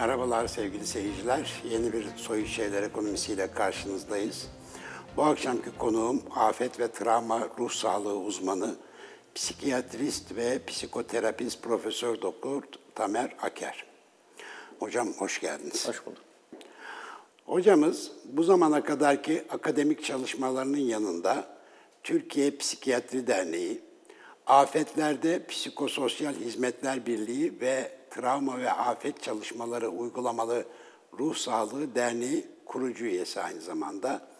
[0.00, 1.62] Merhabalar sevgili seyirciler.
[1.70, 4.46] Yeni bir Soy Şeyler Ekonomisiyle karşınızdayız.
[5.16, 8.76] Bu akşamki konuğum afet ve travma ruh sağlığı uzmanı,
[9.34, 12.62] psikiyatrist ve psikoterapist Profesör Doktor
[12.94, 13.84] Tamer Aker.
[14.78, 15.88] Hocam hoş geldiniz.
[15.88, 16.22] Hoş bulduk.
[17.46, 21.46] Hocamız bu zamana kadarki akademik çalışmalarının yanında
[22.02, 23.80] Türkiye Psikiyatri Derneği,
[24.46, 30.64] Afetlerde Psikososyal Hizmetler Birliği ve Travma ve Afet Çalışmaları Uygulamalı
[31.18, 34.30] Ruh Sağlığı Derneği kurucu üyesi aynı zamanda.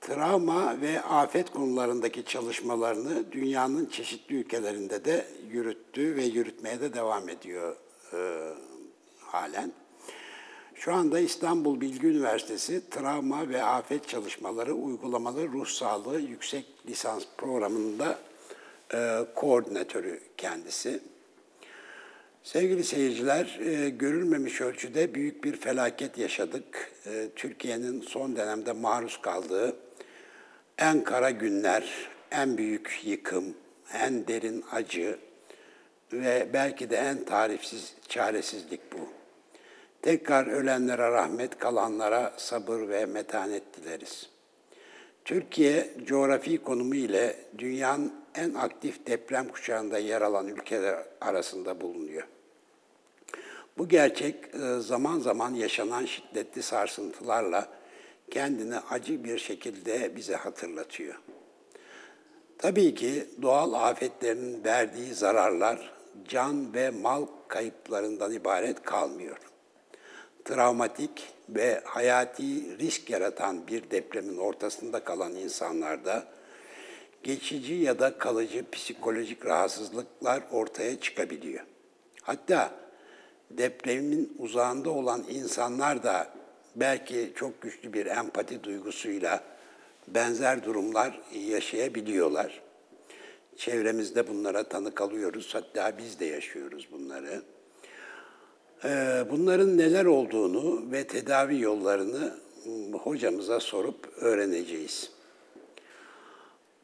[0.00, 7.76] Travma ve afet konularındaki çalışmalarını dünyanın çeşitli ülkelerinde de yürüttü ve yürütmeye de devam ediyor
[8.12, 8.18] e,
[9.18, 9.72] halen.
[10.74, 18.18] Şu anda İstanbul Bilgi Üniversitesi Travma ve Afet Çalışmaları Uygulamalı Ruh Sağlığı Yüksek Lisans Programı'nda
[18.94, 21.00] e, koordinatörü kendisi.
[22.42, 26.92] Sevgili seyirciler, e, görülmemiş ölçüde büyük bir felaket yaşadık.
[27.06, 29.76] E, Türkiye'nin son dönemde maruz kaldığı
[30.78, 33.54] en kara günler, en büyük yıkım,
[33.94, 35.18] en derin acı
[36.12, 39.08] ve belki de en tarifsiz çaresizlik bu.
[40.02, 44.30] Tekrar ölenlere rahmet, kalanlara sabır ve metanet dileriz.
[45.24, 52.26] Türkiye coğrafi konumu ile dünyanın en aktif deprem kuşağında yer alan ülkeler arasında bulunuyor.
[53.78, 57.68] Bu gerçek e, zaman zaman yaşanan şiddetli sarsıntılarla
[58.30, 61.14] kendini acı bir şekilde bize hatırlatıyor.
[62.58, 65.92] Tabii ki doğal afetlerin verdiği zararlar
[66.28, 69.36] can ve mal kayıplarından ibaret kalmıyor.
[70.44, 76.26] Travmatik ve hayati risk yaratan bir depremin ortasında kalan insanlarda
[77.22, 81.64] geçici ya da kalıcı psikolojik rahatsızlıklar ortaya çıkabiliyor.
[82.22, 82.70] Hatta
[83.50, 86.28] depremin uzağında olan insanlar da
[86.76, 89.44] belki çok güçlü bir empati duygusuyla
[90.08, 92.62] benzer durumlar yaşayabiliyorlar.
[93.56, 97.42] Çevremizde bunlara tanık alıyoruz, hatta biz de yaşıyoruz bunları.
[98.84, 102.34] Ee, bunların neler olduğunu ve tedavi yollarını
[102.92, 105.10] hocamıza sorup öğreneceğiz.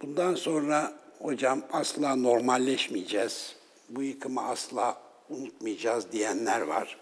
[0.03, 3.57] Bundan sonra hocam asla normalleşmeyeceğiz,
[3.89, 5.01] bu yıkımı asla
[5.31, 6.99] unutmayacağız diyenler var.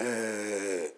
[0.00, 0.90] Ee,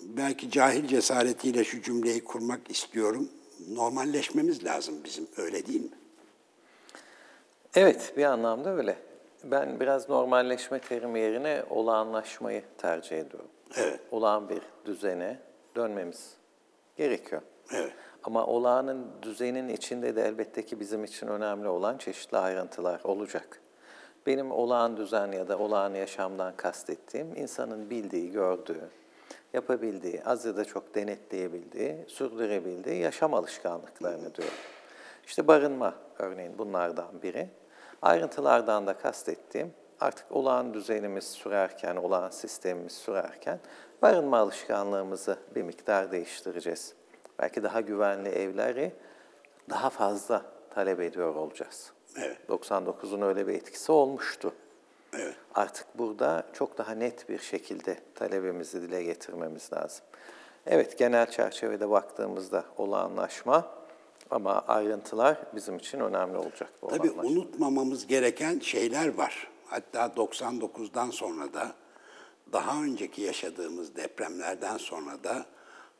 [0.00, 3.28] belki cahil cesaretiyle şu cümleyi kurmak istiyorum.
[3.68, 5.98] Normalleşmemiz lazım bizim, öyle değil mi?
[7.74, 8.96] Evet, bir anlamda öyle.
[9.44, 13.50] Ben biraz normalleşme terimi yerine olağanlaşmayı tercih ediyorum.
[13.76, 14.00] Evet.
[14.10, 15.40] Olağan bir düzene
[15.76, 16.34] dönmemiz
[16.96, 17.42] gerekiyor.
[17.72, 17.92] Evet.
[18.28, 23.60] Ama olağanın düzenin içinde de elbette ki bizim için önemli olan çeşitli ayrıntılar olacak.
[24.26, 28.90] Benim olağan düzen ya da olağan yaşamdan kastettiğim insanın bildiği, gördüğü,
[29.52, 34.58] yapabildiği, az ya da çok denetleyebildiği, sürdürebildiği yaşam alışkanlıklarını diyorum.
[35.26, 37.48] İşte barınma örneğin bunlardan biri.
[38.02, 43.60] Ayrıntılardan da kastettiğim artık olağan düzenimiz sürerken, olağan sistemimiz sürerken
[44.02, 46.98] barınma alışkanlığımızı bir miktar değiştireceğiz.
[47.38, 48.92] Belki daha güvenli evleri
[49.70, 51.92] daha fazla talep ediyor olacağız.
[52.16, 52.38] Evet.
[52.48, 54.52] 99'un öyle bir etkisi olmuştu.
[55.12, 55.34] Evet.
[55.54, 60.04] Artık burada çok daha net bir şekilde talebimizi dile getirmemiz lazım.
[60.66, 63.68] Evet, genel çerçevede baktığımızda olağanlaşma
[64.30, 69.50] ama ayrıntılar bizim için önemli olacak bu Tabii unutmamamız gereken şeyler var.
[69.66, 71.72] Hatta 99'dan sonra da
[72.52, 75.46] daha önceki yaşadığımız depremlerden sonra da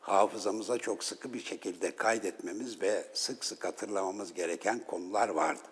[0.08, 5.68] hafızamıza çok sıkı bir şekilde kaydetmemiz ve sık sık hatırlamamız gereken konular vardı.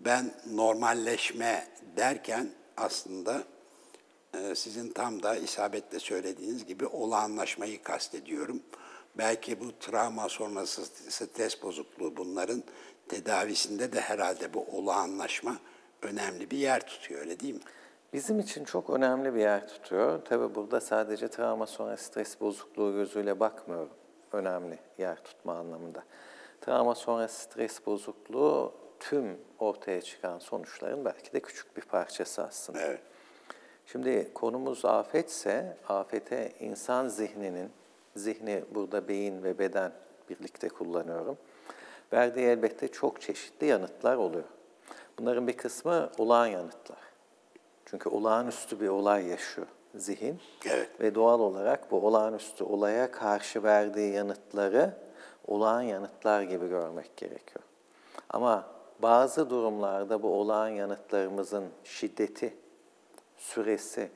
[0.00, 3.44] Ben normalleşme derken aslında
[4.34, 8.62] e, sizin tam da isabetle söylediğiniz gibi olağanlaşmayı kastediyorum.
[9.18, 12.62] Belki bu travma sonrası stres bozukluğu bunların
[13.08, 15.58] tedavisinde de herhalde bu olağanlaşma
[16.02, 17.60] önemli bir yer tutuyor öyle değil mi?
[18.14, 20.24] Bizim için çok önemli bir yer tutuyor.
[20.24, 23.90] Tabii burada sadece travma sonra stres bozukluğu gözüyle bakmıyorum.
[24.32, 26.02] Önemli yer tutma anlamında.
[26.60, 32.80] Travma sonra stres bozukluğu tüm ortaya çıkan sonuçların belki de küçük bir parçası aslında.
[32.80, 33.00] Evet.
[33.86, 37.70] Şimdi konumuz afetse, afete insan zihninin,
[38.16, 39.92] zihni burada beyin ve beden
[40.30, 41.38] birlikte kullanıyorum.
[42.12, 44.48] Verdiği elbette çok çeşitli yanıtlar oluyor.
[45.18, 47.03] Bunların bir kısmı olağan yanıtlar.
[47.86, 50.40] Çünkü olağanüstü bir olay yaşıyor zihin.
[50.66, 51.00] Evet.
[51.00, 54.96] Ve doğal olarak bu olağanüstü olaya karşı verdiği yanıtları
[55.46, 57.64] olağan yanıtlar gibi görmek gerekiyor.
[58.30, 58.66] Ama
[59.02, 62.56] bazı durumlarda bu olağan yanıtlarımızın şiddeti,
[63.36, 64.10] süresi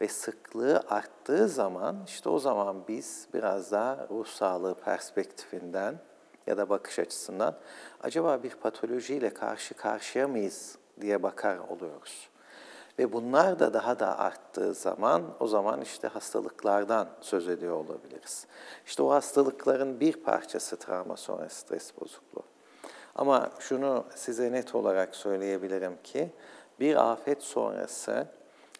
[0.00, 5.98] ve sıklığı arttığı zaman işte o zaman biz biraz daha ruh sağlığı perspektifinden
[6.46, 7.54] ya da bakış açısından
[8.02, 12.28] acaba bir patolojiyle karşı karşıya mıyız diye bakar oluyoruz.
[12.98, 18.46] Ve bunlar da daha da arttığı zaman o zaman işte hastalıklardan söz ediyor olabiliriz.
[18.86, 22.42] İşte o hastalıkların bir parçası travma sonrası stres bozukluğu.
[23.14, 26.30] Ama şunu size net olarak söyleyebilirim ki
[26.80, 28.26] bir afet sonrası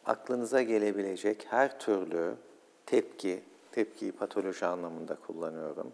[0.06, 2.34] aklınıza gelebilecek her türlü
[2.86, 5.92] tepki, tepkiyi patoloji anlamında kullanıyorum.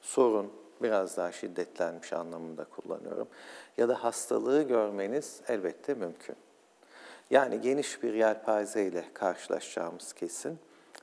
[0.00, 3.28] Sorun biraz daha şiddetlenmiş anlamında kullanıyorum.
[3.76, 6.36] Ya da hastalığı görmeniz elbette mümkün.
[7.32, 10.58] Yani geniş bir yelpaze ile karşılaşacağımız kesin.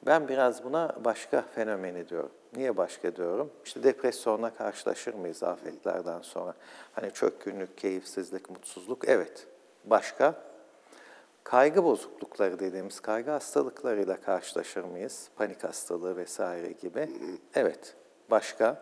[0.06, 2.31] Ben biraz buna başka fenomeni diyorum.
[2.56, 3.52] Niye başka diyorum?
[3.66, 6.54] İşte depresyonla karşılaşır mıyız afetlerden sonra?
[6.94, 9.08] Hani çökkünlük, keyifsizlik, mutsuzluk.
[9.08, 9.48] Evet.
[9.86, 10.36] Başka?
[11.44, 15.30] Kaygı bozuklukları dediğimiz kaygı hastalıklarıyla karşılaşır mıyız?
[15.36, 17.10] Panik hastalığı vesaire gibi.
[17.56, 17.96] Evet.
[18.31, 18.81] Başka?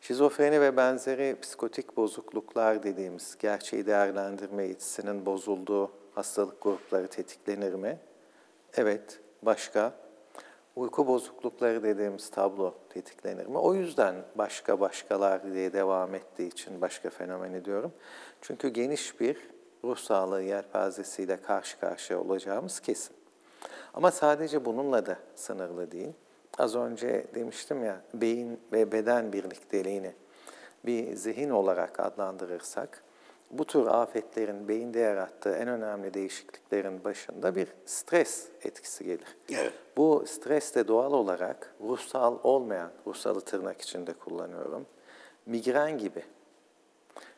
[0.00, 7.98] Şizofreni ve benzeri psikotik bozukluklar dediğimiz gerçeği değerlendirme yetisinin bozulduğu hastalık grupları tetiklenir mi?
[8.74, 9.20] Evet.
[9.42, 9.92] Başka?
[10.76, 13.58] Uyku bozuklukları dediğimiz tablo tetiklenir mi?
[13.58, 17.92] O yüzden başka başkalar diye devam ettiği için başka fenomen diyorum.
[18.40, 19.36] Çünkü geniş bir
[19.84, 23.16] ruh sağlığı yelpazesiyle karşı karşıya olacağımız kesin.
[23.94, 26.12] Ama sadece bununla da sınırlı değil.
[26.58, 30.12] Az önce demiştim ya, beyin ve beden birlikteliğini
[30.86, 33.03] bir zihin olarak adlandırırsak,
[33.58, 39.36] bu tür afetlerin beyinde yarattığı en önemli değişikliklerin başında bir stres etkisi gelir.
[39.50, 39.72] Evet.
[39.96, 44.86] Bu stres de doğal olarak ruhsal olmayan, ruhsalı tırnak içinde kullanıyorum,
[45.46, 46.22] migren gibi,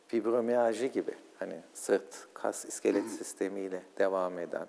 [0.08, 4.66] fibromiyalji gibi, hani sırt, kas, iskelet sistemiyle devam eden,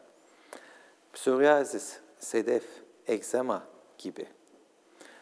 [1.14, 2.64] psoriasis, sedef,
[3.08, 3.64] egzema
[3.98, 4.28] gibi,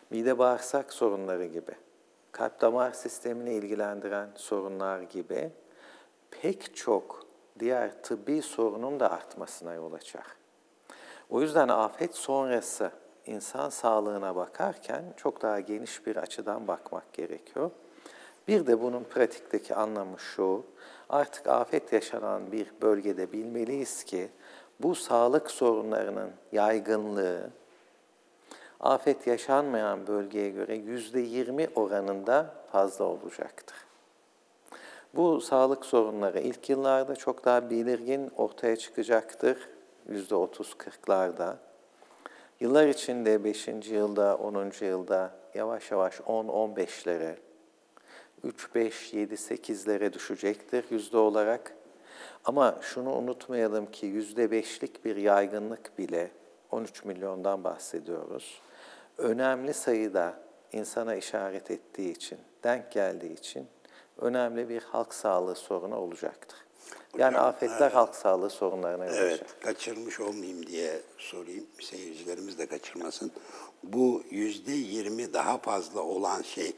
[0.09, 1.71] mide bağırsak sorunları gibi,
[2.31, 5.51] kalp damar sistemini ilgilendiren sorunlar gibi
[6.45, 7.25] pek çok
[7.59, 10.25] diğer tıbbi sorunun da artmasına yol açar.
[11.29, 12.91] O yüzden afet sonrası
[13.25, 17.71] insan sağlığına bakarken çok daha geniş bir açıdan bakmak gerekiyor.
[18.47, 20.65] Bir de bunun pratikteki anlamı şu,
[21.09, 24.29] artık afet yaşanan bir bölgede bilmeliyiz ki
[24.79, 27.49] bu sağlık sorunlarının yaygınlığı
[28.79, 33.84] afet yaşanmayan bölgeye göre yüzde yirmi oranında fazla olacaktır.
[35.15, 39.69] Bu sağlık sorunları ilk yıllarda çok daha belirgin ortaya çıkacaktır.
[40.09, 41.57] Yüzde otuz kırklarda.
[42.59, 43.67] Yıllar içinde 5.
[43.67, 44.71] yılda, 10.
[44.81, 47.35] yılda yavaş yavaş 10-15'lere,
[48.43, 51.75] 3, 5, 7, 8'lere düşecektir yüzde olarak.
[52.45, 56.31] Ama şunu unutmayalım ki yüzde beşlik bir yaygınlık bile,
[56.71, 58.61] 13 milyondan bahsediyoruz,
[59.17, 60.33] önemli sayıda
[60.71, 63.67] insana işaret ettiği için, denk geldiği için
[64.21, 66.65] önemli bir halk sağlığı sorunu olacaktır.
[67.17, 69.05] Yani Hocam, afetler halk sağlığı sorunlarına.
[69.05, 73.31] Evet, kaçırmış olmayayım diye sorayım, seyircilerimiz de kaçırmasın.
[73.83, 76.73] Bu yüzde yirmi daha fazla olan şey,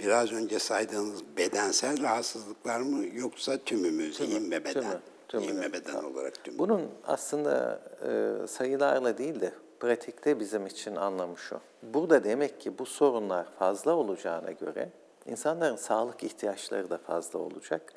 [0.00, 4.72] biraz önce saydığınız bedensel rahatsızlıklar mı yoksa tümü mü, zihin ve beden?
[4.72, 5.42] tümü, tümü.
[5.42, 6.58] Zihin ve beden olarak tümü.
[6.58, 11.60] Bunun aslında e, sayılarla değil de pratikte bizim için anlamı şu.
[11.82, 14.88] Burada demek ki bu sorunlar fazla olacağına göre
[15.28, 17.92] insanların sağlık ihtiyaçları da fazla olacak.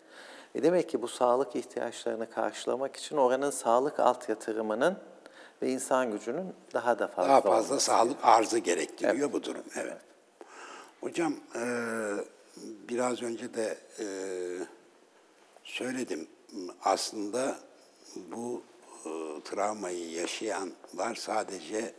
[0.56, 4.98] E demek ki bu sağlık ihtiyaçlarını karşılamak için oranın sağlık alt yatırımının
[5.62, 7.86] ve insan gücünün daha da fazla Daha fazla olması.
[7.86, 9.64] sağlık arzı gerektiriyor bu durum.
[9.76, 9.98] Evet.
[11.02, 11.62] Hocam e,
[12.90, 14.06] biraz önce de e,
[15.64, 16.28] söyledim.
[16.84, 17.56] Aslında
[18.16, 18.62] bu
[19.06, 19.10] e,
[19.44, 21.94] travmayı yaşayanlar sadece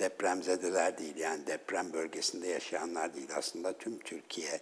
[0.00, 1.16] depremzedeler değil.
[1.16, 3.28] Yani deprem bölgesinde yaşayanlar değil.
[3.36, 4.60] Aslında tüm Türkiye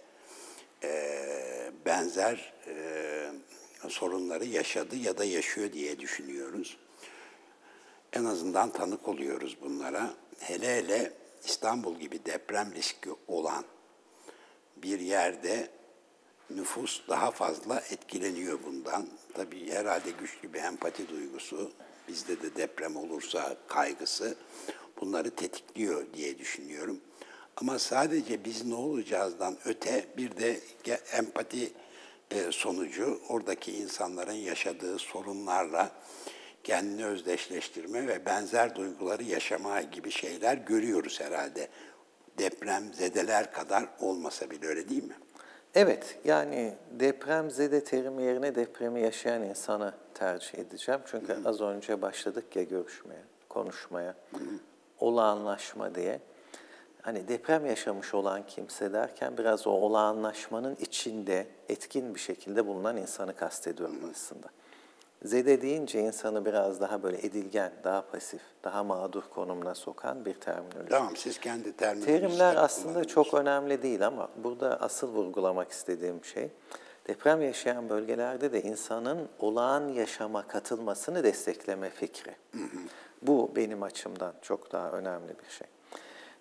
[0.83, 6.77] e, benzer e, sorunları yaşadı ya da yaşıyor diye düşünüyoruz
[8.13, 10.13] en azından tanık oluyoruz bunlara.
[10.39, 11.13] Hele hele
[11.45, 13.65] İstanbul gibi deprem riski olan
[14.77, 15.69] bir yerde
[16.49, 19.07] nüfus daha fazla etkileniyor bundan.
[19.33, 21.71] Tabii herhalde güçlü bir empati duygusu,
[22.07, 24.35] bizde de deprem olursa kaygısı
[25.05, 26.99] bunları tetikliyor diye düşünüyorum.
[27.57, 30.59] Ama sadece biz ne olacağızdan öte bir de
[31.13, 31.73] empati
[32.31, 35.91] e, sonucu oradaki insanların yaşadığı sorunlarla
[36.63, 41.67] kendini özdeşleştirme ve benzer duyguları yaşama gibi şeyler görüyoruz herhalde.
[42.37, 45.15] Deprem zedeler kadar olmasa bile öyle değil mi?
[45.75, 51.01] Evet, yani depremzede terimi yerine depremi yaşayan insanı tercih edeceğim.
[51.05, 54.15] Çünkü az önce başladık ya görüşmeye, konuşmaya.
[54.99, 56.19] Olağanlaşma diye.
[57.01, 63.35] Hani deprem yaşamış olan kimse derken biraz o olağanlaşmanın içinde etkin bir şekilde bulunan insanı
[63.35, 64.47] kastediyorum aslında.
[65.23, 70.89] Zede deyince insanı biraz daha böyle edilgen, daha pasif, daha mağdur konumuna sokan bir terminoloji.
[70.89, 76.49] Tamam siz kendi terminlerinizi Terimler aslında çok önemli değil ama burada asıl vurgulamak istediğim şey
[77.07, 82.35] deprem yaşayan bölgelerde de insanın olağan yaşama katılmasını destekleme fikri.
[83.27, 85.67] Bu benim açımdan çok daha önemli bir şey.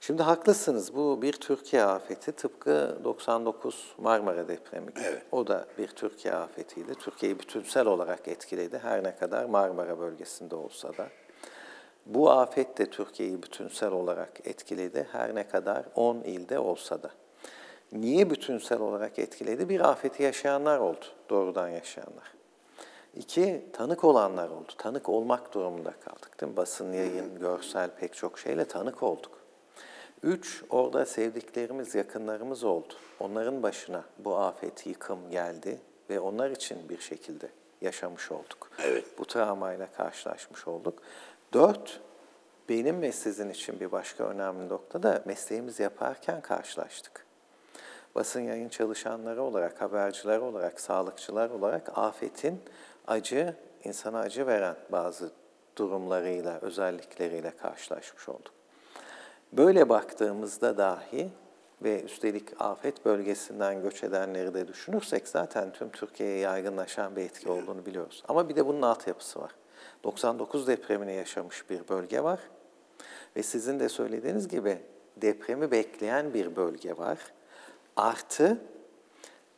[0.00, 5.04] Şimdi haklısınız bu bir Türkiye afeti tıpkı 99 Marmara depremi gibi.
[5.04, 5.22] Evet.
[5.32, 6.94] O da bir Türkiye afetiydi.
[6.94, 11.08] Türkiye'yi bütünsel olarak etkiledi her ne kadar Marmara bölgesinde olsa da.
[12.06, 17.10] Bu afet de Türkiye'yi bütünsel olarak etkiledi her ne kadar 10 ilde olsa da.
[17.92, 19.68] Niye bütünsel olarak etkiledi?
[19.68, 22.41] Bir afeti yaşayanlar oldu, doğrudan yaşayanlar.
[23.16, 24.72] İki, tanık olanlar oldu.
[24.78, 26.56] Tanık olmak durumunda kaldık değil mi?
[26.56, 29.38] Basın, yayın, görsel pek çok şeyle tanık olduk.
[30.22, 32.94] Üç, orada sevdiklerimiz, yakınlarımız oldu.
[33.20, 37.48] Onların başına bu afet, yıkım geldi ve onlar için bir şekilde
[37.80, 38.70] yaşamış olduk.
[38.82, 39.04] Evet.
[39.18, 41.02] Bu travmayla karşılaşmış olduk.
[41.52, 42.00] Dört,
[42.68, 47.26] benim ve sizin için bir başka önemli nokta da mesleğimizi yaparken karşılaştık.
[48.14, 52.60] Basın yayın çalışanları olarak, haberciler olarak, sağlıkçılar olarak afetin
[53.06, 55.30] acı, insana acı veren bazı
[55.76, 58.52] durumlarıyla, özellikleriyle karşılaşmış olduk.
[59.52, 61.30] Böyle baktığımızda dahi
[61.82, 67.86] ve üstelik afet bölgesinden göç edenleri de düşünürsek zaten tüm Türkiye'ye yaygınlaşan bir etki olduğunu
[67.86, 68.22] biliyoruz.
[68.28, 69.54] Ama bir de bunun altyapısı var.
[70.04, 72.40] 99 depremini yaşamış bir bölge var
[73.36, 74.78] ve sizin de söylediğiniz gibi
[75.16, 77.18] depremi bekleyen bir bölge var.
[77.96, 78.58] Artı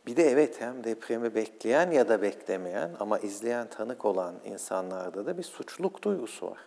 [0.07, 5.39] bir de evet hem depremi bekleyen ya da beklemeyen ama izleyen tanık olan insanlarda da
[5.39, 6.59] bir suçluluk duygusu var.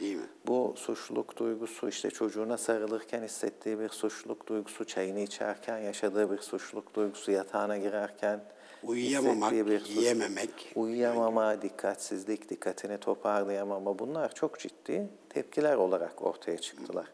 [0.00, 0.26] Değil mi?
[0.46, 6.94] Bu suçluluk duygusu işte çocuğuna sarılırken hissettiği bir suçluluk duygusu, çayını içerken yaşadığı bir suçluluk
[6.94, 8.40] duygusu, yatağına girerken
[8.82, 9.90] Uyuyamamak, bir suçluluk.
[9.90, 10.72] yiyememek.
[10.76, 17.06] Uyuyamama, dikkatsizlik, dikkatini toparlayamama bunlar çok ciddi tepkiler olarak ortaya çıktılar.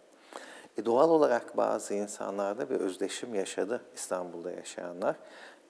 [0.78, 5.16] E doğal olarak bazı insanlarda bir özdeşim yaşadı İstanbul'da yaşayanlar.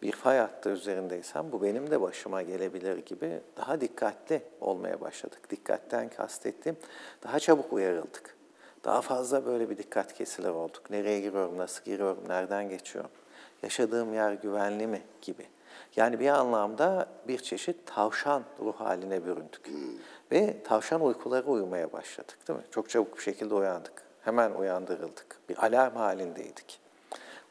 [0.05, 5.51] Bir fay hattı üzerindeysem bu benim de başıma gelebilir gibi daha dikkatli olmaya başladık.
[5.51, 6.77] Dikkatten kastettiğim
[7.23, 8.37] daha çabuk uyarıldık.
[8.85, 10.91] Daha fazla böyle bir dikkat kesilir olduk.
[10.91, 13.11] Nereye giriyorum, nasıl giriyorum, nereden geçiyorum,
[13.63, 15.47] yaşadığım yer güvenli mi gibi.
[15.97, 19.71] Yani bir anlamda bir çeşit tavşan ruh haline büründük.
[20.33, 22.65] Ve tavşan uykuları uyumaya başladık değil mi?
[22.71, 24.03] Çok çabuk bir şekilde uyandık.
[24.21, 25.37] Hemen uyandırıldık.
[25.49, 26.84] Bir alarm halindeydik.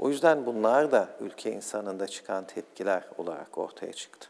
[0.04, 4.28] O yüzden bunlar da ülke insanında çıkan tepkiler olarak ortaya çıktı.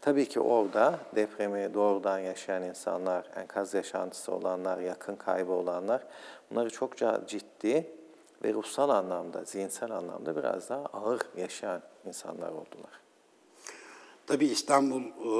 [0.00, 6.02] Tabii ki orada depremi doğrudan yaşayan insanlar, enkaz yaşantısı olanlar, yakın kaybı olanlar
[6.50, 7.90] bunları çokça ciddi
[8.44, 13.00] ve ruhsal anlamda, zihinsel anlamda biraz daha ağır yaşayan insanlar oldular.
[14.26, 15.34] Tabii İstanbul e,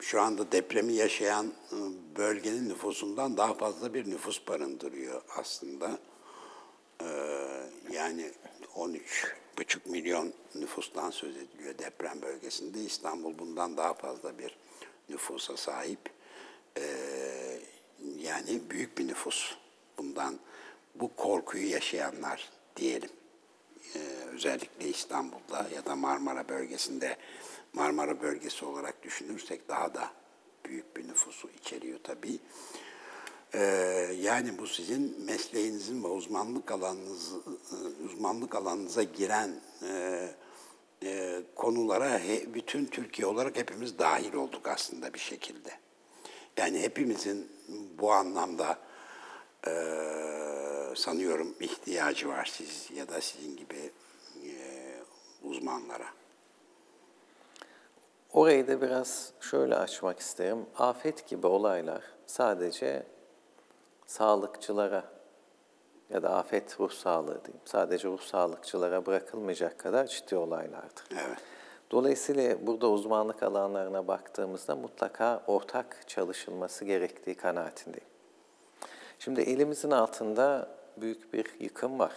[0.00, 1.76] şu anda depremi yaşayan e,
[2.16, 5.98] bölgenin nüfusundan daha fazla bir nüfus barındırıyor aslında.
[7.02, 7.39] E,
[8.00, 8.30] Yani
[8.76, 12.80] 13,5 milyon nüfustan söz ediliyor deprem bölgesinde.
[12.80, 14.56] İstanbul bundan daha fazla bir
[15.08, 16.10] nüfusa sahip.
[16.76, 16.82] E,
[18.18, 19.54] Yani büyük bir nüfus.
[19.98, 20.38] Bundan
[20.94, 23.10] bu korkuyu yaşayanlar diyelim.
[23.94, 23.98] Ee,
[24.32, 27.16] özellikle İstanbul'da ya da Marmara bölgesinde
[27.72, 30.12] Marmara bölgesi olarak düşünürsek daha da
[30.64, 32.38] büyük bir nüfusu içeriyor tabii.
[33.54, 33.60] Ee,
[34.20, 37.32] yani bu sizin mesleğinizin ve uzmanlık alanınız
[38.04, 40.28] uzmanlık alanınıza giren e,
[41.02, 45.70] e, konulara he- bütün Türkiye olarak hepimiz dahil olduk aslında bir şekilde.
[46.56, 47.52] Yani hepimizin
[47.98, 48.78] bu anlamda
[49.66, 49.72] e,
[50.96, 53.90] sanıyorum ihtiyacı var siz ya da sizin gibi
[54.44, 54.52] e,
[55.42, 56.06] uzmanlara.
[58.32, 60.66] Orayı da biraz şöyle açmak isterim.
[60.76, 63.06] Afet gibi olaylar sadece
[64.10, 65.04] sağlıkçılara
[66.10, 71.04] ya da afet ruh sağlığı diyeyim, sadece ruh sağlıkçılara bırakılmayacak kadar ciddi olaylardır.
[71.12, 71.38] Evet.
[71.90, 78.08] Dolayısıyla burada uzmanlık alanlarına baktığımızda mutlaka ortak çalışılması gerektiği kanaatindeyim.
[79.18, 82.12] Şimdi elimizin altında büyük bir yıkım var.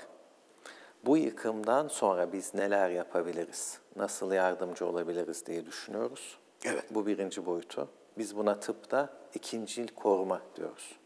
[1.05, 6.37] Bu yıkımdan sonra biz neler yapabiliriz, nasıl yardımcı olabiliriz diye düşünüyoruz.
[6.65, 6.83] Evet.
[6.89, 7.89] Bu birinci boyutu.
[8.17, 11.02] Biz buna tıpta ikincil koruma diyoruz.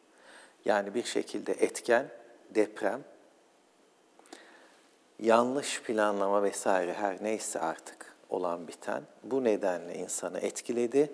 [0.67, 2.09] Yani bir şekilde etken,
[2.55, 3.03] deprem,
[5.19, 11.11] yanlış planlama vesaire her neyse artık olan biten bu nedenle insanı etkiledi.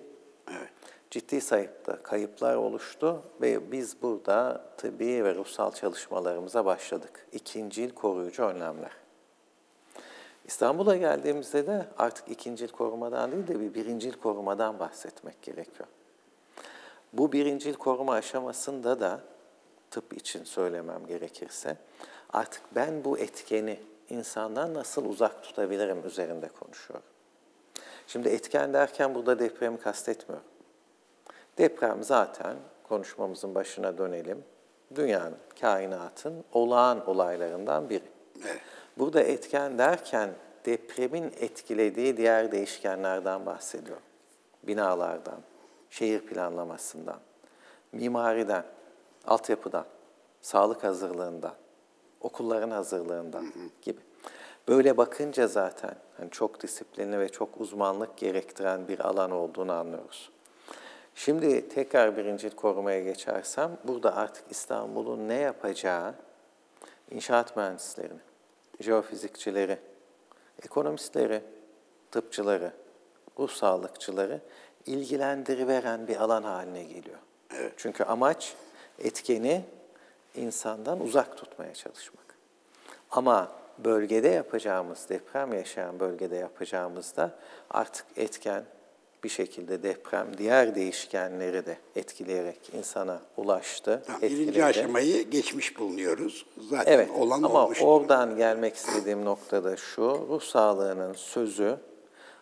[0.50, 0.70] Evet.
[1.10, 7.26] ciddi sayıda kayıplar oluştu ve biz burada tıbbi ve ruhsal çalışmalarımıza başladık.
[7.32, 8.90] İkincil koruyucu önlemler.
[10.44, 15.88] İstanbul'a geldiğimizde de artık ikincil korumadan değil de bir birincil korumadan bahsetmek gerekiyor.
[17.12, 19.20] Bu birincil koruma aşamasında da
[19.94, 21.76] tıp için söylemem gerekirse
[22.32, 27.06] artık ben bu etkeni insandan nasıl uzak tutabilirim üzerinde konuşuyorum.
[28.06, 30.46] Şimdi etken derken burada depremi kastetmiyorum.
[31.58, 34.44] Deprem zaten konuşmamızın başına dönelim.
[34.94, 38.04] Dünyanın, kainatın olağan olaylarından biri.
[38.44, 38.60] Evet.
[38.98, 40.30] Burada etken derken
[40.66, 44.02] depremin etkilediği diğer değişkenlerden bahsediyorum.
[44.62, 45.40] Binalardan,
[45.90, 47.18] şehir planlamasından,
[47.92, 48.64] mimariden,
[49.26, 49.84] altyapıdan,
[50.40, 51.54] sağlık hazırlığından,
[52.20, 53.52] okulların hazırlığından
[53.82, 54.00] gibi.
[54.68, 60.30] Böyle bakınca zaten hani çok disiplinli ve çok uzmanlık gerektiren bir alan olduğunu anlıyoruz.
[61.14, 66.14] Şimdi tekrar birincil korumaya geçersem, burada artık İstanbul'un ne yapacağı,
[67.10, 68.20] inşaat mühendislerini,
[68.80, 69.78] jeofizikçileri,
[70.62, 71.42] ekonomistleri,
[72.10, 72.72] tıpçıları,
[73.38, 74.40] ruh sağlıkçıları
[74.86, 77.18] ilgilendiriveren bir alan haline geliyor.
[77.54, 77.72] Evet.
[77.76, 78.54] Çünkü amaç
[78.98, 79.64] etkeni
[80.34, 82.24] insandan uzak tutmaya çalışmak.
[83.10, 87.30] Ama bölgede yapacağımız, deprem yaşayan bölgede yapacağımızda
[87.70, 88.64] artık etken
[89.24, 94.02] bir şekilde deprem diğer değişkenleri de etkileyerek insana ulaştı.
[94.06, 94.42] Tamam, etkiledi.
[94.42, 96.46] birinci aşamayı geçmiş bulunuyoruz.
[96.70, 97.82] Zaten Evet olan ama olmuş.
[97.82, 101.76] oradan gelmek istediğim nokta da şu, ruh sağlığının sözü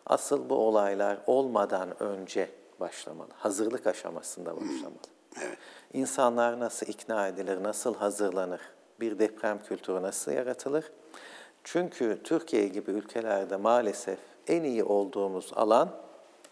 [0.06, 2.48] asıl bu olaylar olmadan önce
[2.80, 3.28] başlamalı.
[3.36, 5.12] Hazırlık aşamasında başlamalı.
[5.40, 5.58] Evet.
[5.92, 8.60] İnsanlar nasıl ikna edilir, nasıl hazırlanır,
[9.00, 10.84] bir deprem kültürü nasıl yaratılır?
[11.64, 15.88] Çünkü Türkiye gibi ülkelerde maalesef en iyi olduğumuz alan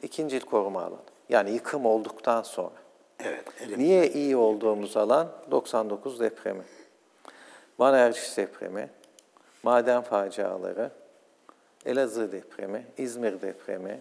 [0.02, 0.98] ikincil koruma alanı.
[1.28, 2.74] Yani yıkım olduktan sonra.
[3.24, 3.44] Evet.
[3.60, 6.62] elim- Niye iyi olduğumuz alan 99 depremi,
[7.78, 8.90] Van Erciş depremi,
[9.62, 10.90] maden faciaları,
[11.86, 14.00] Elazığ depremi, İzmir depremi,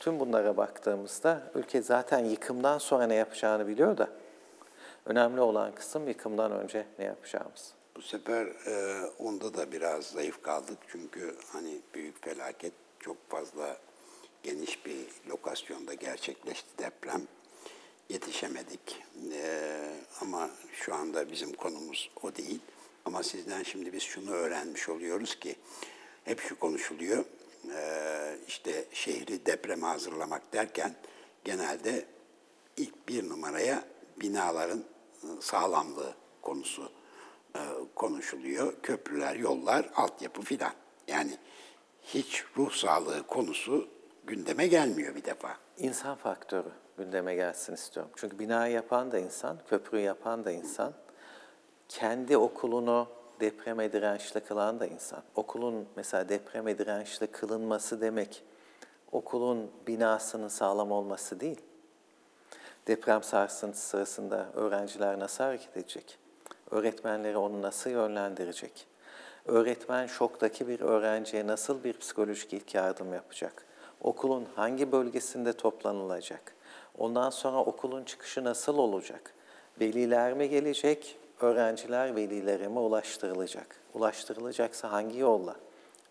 [0.00, 4.08] tüm bunlara baktığımızda ülke zaten yıkımdan sonra ne yapacağını biliyor da
[5.06, 7.74] önemli olan kısım yıkımdan önce ne yapacağımız.
[7.96, 13.76] Bu sefer e, onda da biraz zayıf kaldık çünkü hani büyük felaket çok fazla
[14.42, 17.22] geniş bir lokasyonda gerçekleşti deprem.
[18.08, 19.70] Yetişemedik E,
[20.20, 22.60] ama şu anda bizim konumuz o değil.
[23.04, 25.56] Ama sizden şimdi biz şunu öğrenmiş oluyoruz ki
[26.24, 27.24] hep şu konuşuluyor.
[27.68, 30.94] E, işte şehri depreme hazırlamak derken
[31.44, 32.04] genelde
[32.76, 33.84] ilk bir numaraya
[34.20, 34.84] binaların
[35.22, 36.92] e, sağlamlığı konusu
[37.54, 37.60] e,
[37.94, 38.74] konuşuluyor.
[38.82, 40.72] Köprüler, yollar, altyapı filan.
[41.08, 41.38] Yani
[42.02, 43.88] hiç ruh sağlığı konusu
[44.24, 45.56] gündeme gelmiyor bir defa.
[45.78, 48.12] İnsan faktörü gündeme gelsin istiyorum.
[48.16, 50.94] Çünkü bina yapan da insan, köprü yapan da insan,
[51.88, 53.08] kendi okulunu
[53.40, 55.22] depreme dirençli kılan da insan.
[55.34, 58.42] Okulun mesela depreme dirençli kılınması demek
[59.12, 61.60] okulun binasının sağlam olması değil.
[62.86, 66.18] Deprem sarsıntısı sırasında öğrenciler nasıl hareket edecek?
[66.70, 68.86] Öğretmenleri onu nasıl yönlendirecek?
[69.46, 73.64] Öğretmen şoktaki bir öğrenciye nasıl bir psikolojik ilk yardım yapacak?
[74.00, 76.54] Okulun hangi bölgesinde toplanılacak?
[76.98, 79.34] Ondan sonra okulun çıkışı nasıl olacak?
[79.80, 81.19] Veliler mi gelecek?
[81.40, 83.76] Öğrenciler velilere mi ulaştırılacak?
[83.94, 85.56] Ulaştırılacaksa hangi yolla?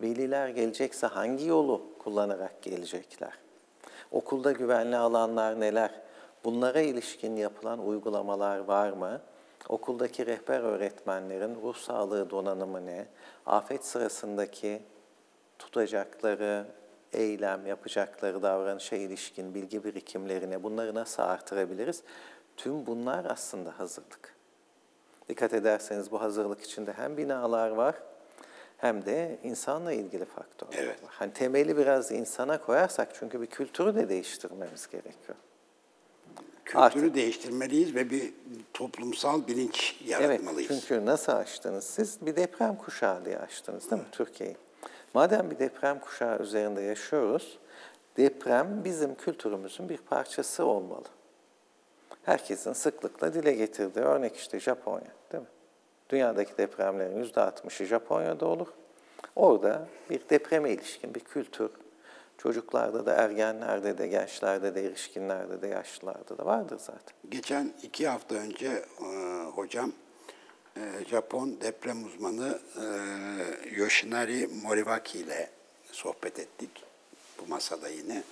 [0.01, 3.33] Veliler gelecekse hangi yolu kullanarak gelecekler?
[4.11, 5.91] Okulda güvenli alanlar neler?
[6.43, 9.21] Bunlara ilişkin yapılan uygulamalar var mı?
[9.69, 13.05] Okuldaki rehber öğretmenlerin ruh sağlığı donanımı ne?
[13.45, 14.81] Afet sırasındaki
[15.59, 16.65] tutacakları,
[17.13, 22.03] eylem, yapacakları davranışa ilişkin bilgi birikimlerine bunları nasıl artırabiliriz?
[22.57, 24.38] Tüm bunlar aslında hazırlık.
[25.29, 27.95] Dikkat ederseniz bu hazırlık içinde hem binalar var
[28.77, 31.03] hem de insanla ilgili faktörler Evet.
[31.03, 31.09] var.
[31.13, 35.37] Hani temeli biraz insana koyarsak çünkü bir kültürü de değiştirmemiz gerekiyor.
[36.65, 38.33] Kültürü Artık- değiştirmeliyiz ve bir
[38.73, 40.67] toplumsal bilinç Evet, yaratmalıyız.
[40.81, 42.17] çünkü nasıl açtınız siz?
[42.25, 44.57] Bir deprem kuşağı diye açtınız değil mi Türkiye'yi?
[45.13, 47.59] Madem bir deprem kuşağı üzerinde yaşıyoruz,
[48.17, 51.05] deprem bizim kültürümüzün bir parçası olmalı.
[52.29, 55.49] Herkesin sıklıkla dile getirdiği örnek işte Japonya değil mi?
[56.09, 58.67] Dünyadaki depremlerin yüzde altmışı Japonya'da olur.
[59.35, 61.71] Orada bir depreme ilişkin bir kültür,
[62.37, 67.15] çocuklarda da, ergenlerde de, gençlerde de, erişkinlerde de, yaşlılarda da vardır zaten.
[67.29, 69.05] Geçen iki hafta önce e,
[69.55, 69.91] hocam
[70.77, 72.85] e, Japon deprem uzmanı e,
[73.75, 75.49] Yoshinari Moriwaki ile
[75.91, 76.83] sohbet ettik
[77.41, 78.23] bu masada yine.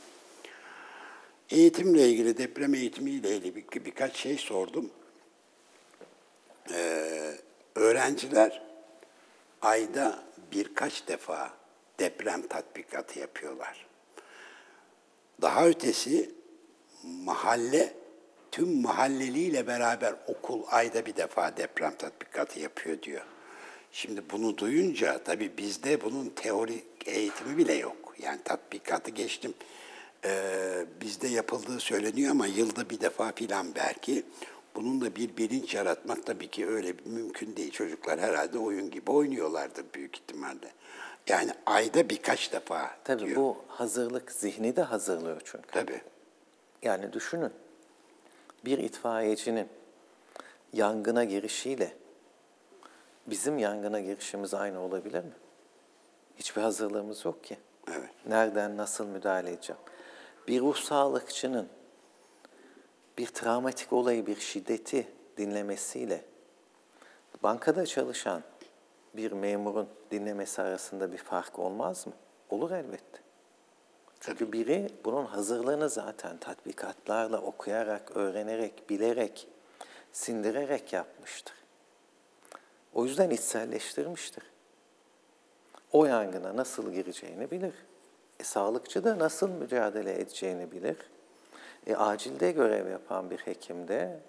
[1.50, 4.92] Eğitimle ilgili, deprem eğitimiyle ilgili bir, birkaç şey sordum.
[6.74, 7.34] Ee,
[7.76, 8.64] öğrenciler
[9.62, 11.54] ayda birkaç defa
[12.00, 13.86] deprem tatbikatı yapıyorlar.
[15.42, 16.32] Daha ötesi
[17.04, 17.94] mahalle,
[18.52, 23.26] tüm mahalleliyle beraber okul ayda bir defa deprem tatbikatı yapıyor diyor.
[23.92, 28.16] Şimdi bunu duyunca tabii bizde bunun teorik eğitimi bile yok.
[28.20, 29.54] Yani tatbikatı geçtim.
[30.26, 34.24] Ee, bizde yapıldığı söyleniyor ama yılda bir defa filan belki.
[34.76, 37.72] Bunun da bir bilinç yaratmak tabii ki öyle mümkün değil.
[37.72, 40.72] Çocuklar herhalde oyun gibi oynuyorlardır büyük ihtimalle.
[41.28, 43.36] Yani ayda birkaç defa Tabii diyor.
[43.36, 45.68] bu hazırlık zihni de hazırlıyor çünkü.
[45.72, 46.02] Tabii.
[46.84, 47.52] Yani düşünün.
[48.66, 49.68] Bir itfaiyecinin
[50.74, 51.94] yangına girişiyle
[53.28, 55.34] bizim yangına girişimiz aynı olabilir mi?
[56.38, 57.58] Hiçbir hazırlığımız yok ki.
[57.92, 58.10] Evet.
[58.26, 59.82] Nereden nasıl müdahale edeceğim?
[60.48, 61.70] Bir ruh sağlıkçının
[63.18, 65.08] bir travmatik olayı, bir şiddeti
[65.38, 66.26] dinlemesiyle
[67.44, 68.44] bankada çalışan
[69.14, 72.14] bir memurun dinlemesi arasında bir fark olmaz mı?
[72.50, 73.20] Olur elbette.
[74.20, 79.48] Çünkü biri bunun hazırlığını zaten tatbikatlarla okuyarak, öğrenerek, bilerek,
[80.12, 81.56] sindirerek yapmıştır.
[82.94, 84.44] O yüzden içselleştirmiştir.
[85.92, 87.74] O yangına nasıl gireceğini bilir.
[88.40, 90.98] E, sağlıkçı da nasıl mücadele edeceğini bilir.
[91.88, 94.20] E, acilde görev yapan bir hekim de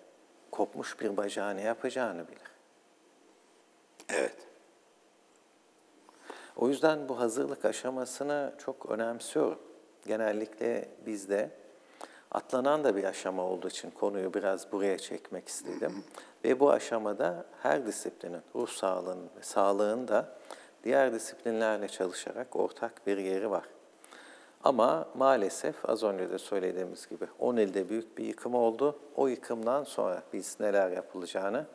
[0.50, 2.48] kopmuş bir bacağı ne yapacağını bilir.
[4.08, 4.36] Evet.
[6.56, 9.58] O yüzden bu hazırlık aşamasını çok önemsiyorum.
[10.06, 11.50] Genellikle bizde
[12.30, 16.04] atlanan da bir aşama olduğu için konuyu biraz buraya çekmek istedim.
[16.44, 20.38] Ve bu aşamada her disiplinin, ruh sağlığının ve sağlığın da
[20.84, 23.64] diğer disiplinlerle çalışarak ortak bir yeri var.
[24.64, 28.98] Ama maalesef az önce de söylediğimiz gibi 10 ilde büyük bir yıkım oldu.
[29.16, 31.66] O yıkımdan sonra biz neler yapılacağını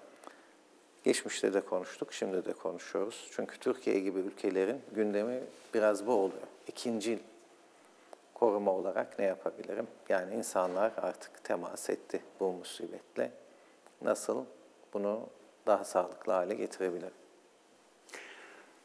[1.03, 3.27] geçmişte de konuştuk, şimdi de konuşuyoruz.
[3.31, 5.43] Çünkü Türkiye gibi ülkelerin gündemi
[5.73, 6.41] biraz bu oluyor.
[6.67, 7.19] İkincil
[8.33, 9.87] koruma olarak ne yapabilirim?
[10.09, 13.31] Yani insanlar artık temas etti bu musibetle.
[14.01, 14.45] Nasıl
[14.93, 15.19] bunu
[15.67, 17.22] daha sağlıklı hale getirebilirim?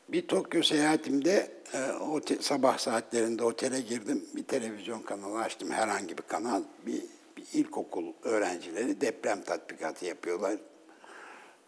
[0.08, 4.24] Bir Tokyo seyahatimde e, o sabah saatlerinde otele girdim.
[4.36, 5.70] Bir televizyon kanalı açtım.
[5.70, 6.62] Herhangi bir kanal.
[6.86, 7.02] Bir,
[7.36, 10.56] bir ilkokul öğrencileri deprem tatbikatı yapıyorlar.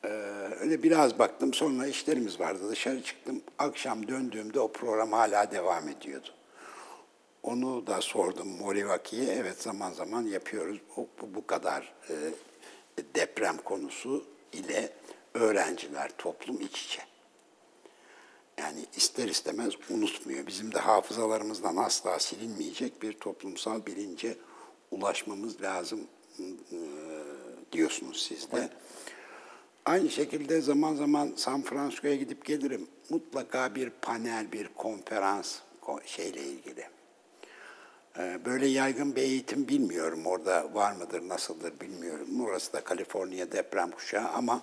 [0.05, 0.09] Ee,
[0.61, 1.55] öyle biraz baktım.
[1.55, 2.70] Sonra işlerimiz vardı.
[2.70, 3.42] Dışarı çıktım.
[3.59, 6.29] Akşam döndüğümde o program hala devam ediyordu.
[7.42, 9.35] Onu da sordum Morivaki'ye.
[9.35, 10.79] Evet zaman zaman yapıyoruz.
[10.96, 12.14] O, bu, bu kadar e,
[13.14, 14.92] deprem konusu ile
[15.35, 17.10] öğrenciler, toplum iç içe.
[18.61, 20.46] Yani ister istemez unutmuyor.
[20.46, 24.37] Bizim de hafızalarımızdan asla silinmeyecek bir toplumsal bilince
[24.90, 26.01] ulaşmamız lazım
[26.38, 26.44] e,
[27.73, 28.70] diyorsunuz siz de.
[29.85, 32.88] Aynı şekilde zaman zaman San Francisco'ya gidip gelirim.
[33.11, 35.59] Mutlaka bir panel, bir konferans
[36.07, 36.85] şeyle ilgili.
[38.44, 40.27] Böyle yaygın bir eğitim bilmiyorum.
[40.27, 42.40] Orada var mıdır, nasıldır bilmiyorum.
[42.40, 44.62] Orası da Kaliforniya deprem kuşağı ama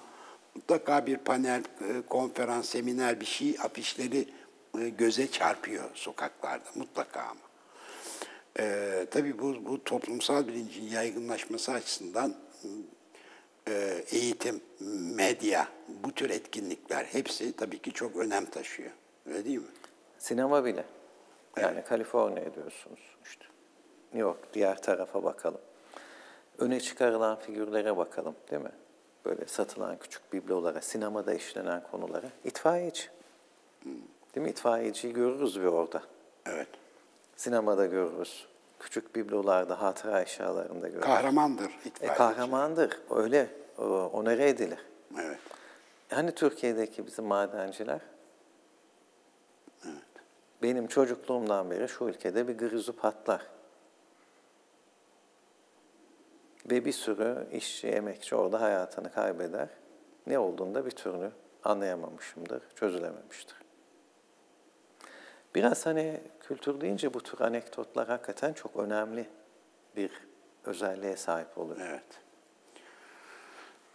[0.57, 1.63] mutlaka bir panel,
[2.09, 4.27] konferans, seminer bir şey afişleri
[4.97, 7.41] göze çarpıyor sokaklarda mutlaka ama.
[8.59, 12.35] Ee, tabii bu, bu toplumsal bilincin yaygınlaşması açısından
[13.67, 14.61] e, eğitim,
[15.15, 15.67] medya,
[16.03, 18.91] bu tür etkinlikler hepsi tabii ki çok önem taşıyor.
[19.25, 19.71] Öyle değil mi?
[20.17, 20.85] Sinema bile.
[21.61, 23.45] Yani Kaliforniya diyorsunuz işte.
[24.03, 25.61] New York, diğer tarafa bakalım.
[26.57, 28.71] Öne çıkarılan figürlere bakalım değil mi?
[29.27, 32.27] Böyle satılan küçük biblolara, sinemada işlenen konulara.
[32.43, 33.09] İtfaiyeci.
[33.85, 34.49] Değil mi?
[34.49, 36.01] İtfaiyeciyi görürüz bir orada.
[36.45, 36.67] Evet.
[37.35, 38.47] Sinemada görürüz.
[38.79, 41.05] Küçük biblolarda, hatıra eşyalarında görürüz.
[41.05, 42.17] Kahramandır E, itfaiyeci.
[42.17, 42.99] kahramandır.
[43.09, 43.49] Öyle.
[44.13, 44.79] Onere edilir.
[45.19, 45.39] Evet.
[46.09, 48.01] Hani Türkiye'deki bizim madenciler?
[49.85, 49.95] Evet.
[50.63, 53.41] Benim çocukluğumdan beri şu ülkede bir grizu patlar.
[56.71, 59.69] Ve bir sürü işçi, emekçi orada hayatını kaybeder.
[60.27, 61.31] Ne olduğunu da bir türlü
[61.63, 63.57] anlayamamışımdır, çözülememiştir.
[65.55, 69.29] Biraz hani kültür deyince bu tür anekdotlar hakikaten çok önemli
[69.95, 70.11] bir
[70.65, 71.79] özelliğe sahip oluyor.
[71.81, 72.03] Evet.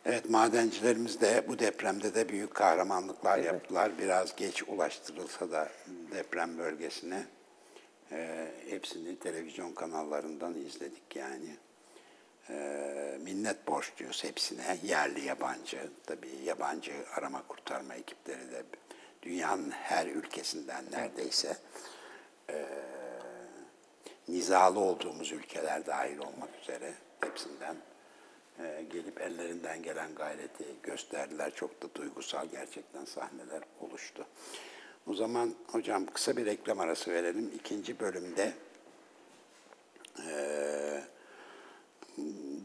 [0.04, 3.46] Evet, madencilerimiz de bu depremde de büyük kahramanlıklar Evet.
[3.46, 3.92] yaptılar.
[3.98, 5.68] Biraz geç ulaştırılsa da
[6.12, 7.26] deprem bölgesine
[8.12, 11.56] e, hepsini televizyon kanallarından izledik yani.
[12.52, 15.90] E, minnet borçluyuz hepsine, yerli yabancı.
[16.06, 18.62] Tabii yabancı arama kurtarma ekipleri de
[19.22, 21.56] dünyanın her ülkesinden neredeyse.
[22.50, 22.66] E,
[24.28, 27.76] nizalı olduğumuz ülkeler dahil olmak üzere hepsinden
[28.58, 31.54] e, gelip ellerinden gelen gayreti gösterdiler.
[31.54, 34.26] Çok da duygusal gerçekten sahneler oluştu.
[35.06, 37.52] O zaman hocam kısa bir reklam arası verelim.
[37.54, 38.52] İkinci bölümde
[40.26, 41.02] e,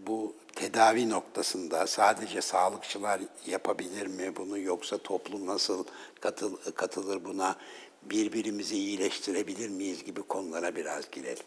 [0.07, 0.35] bu
[0.77, 5.85] tedavi noktasında sadece sağlıkçılar yapabilir mi bunu yoksa toplum nasıl
[6.21, 7.55] katıl, katılır buna
[8.03, 11.43] birbirimizi iyileştirebilir miyiz gibi konulara biraz girelim.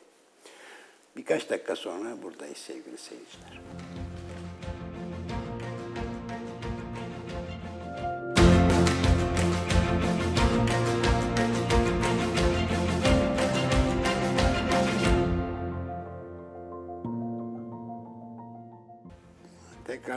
[1.16, 3.60] Birkaç dakika sonra buradayız sevgili seyirciler.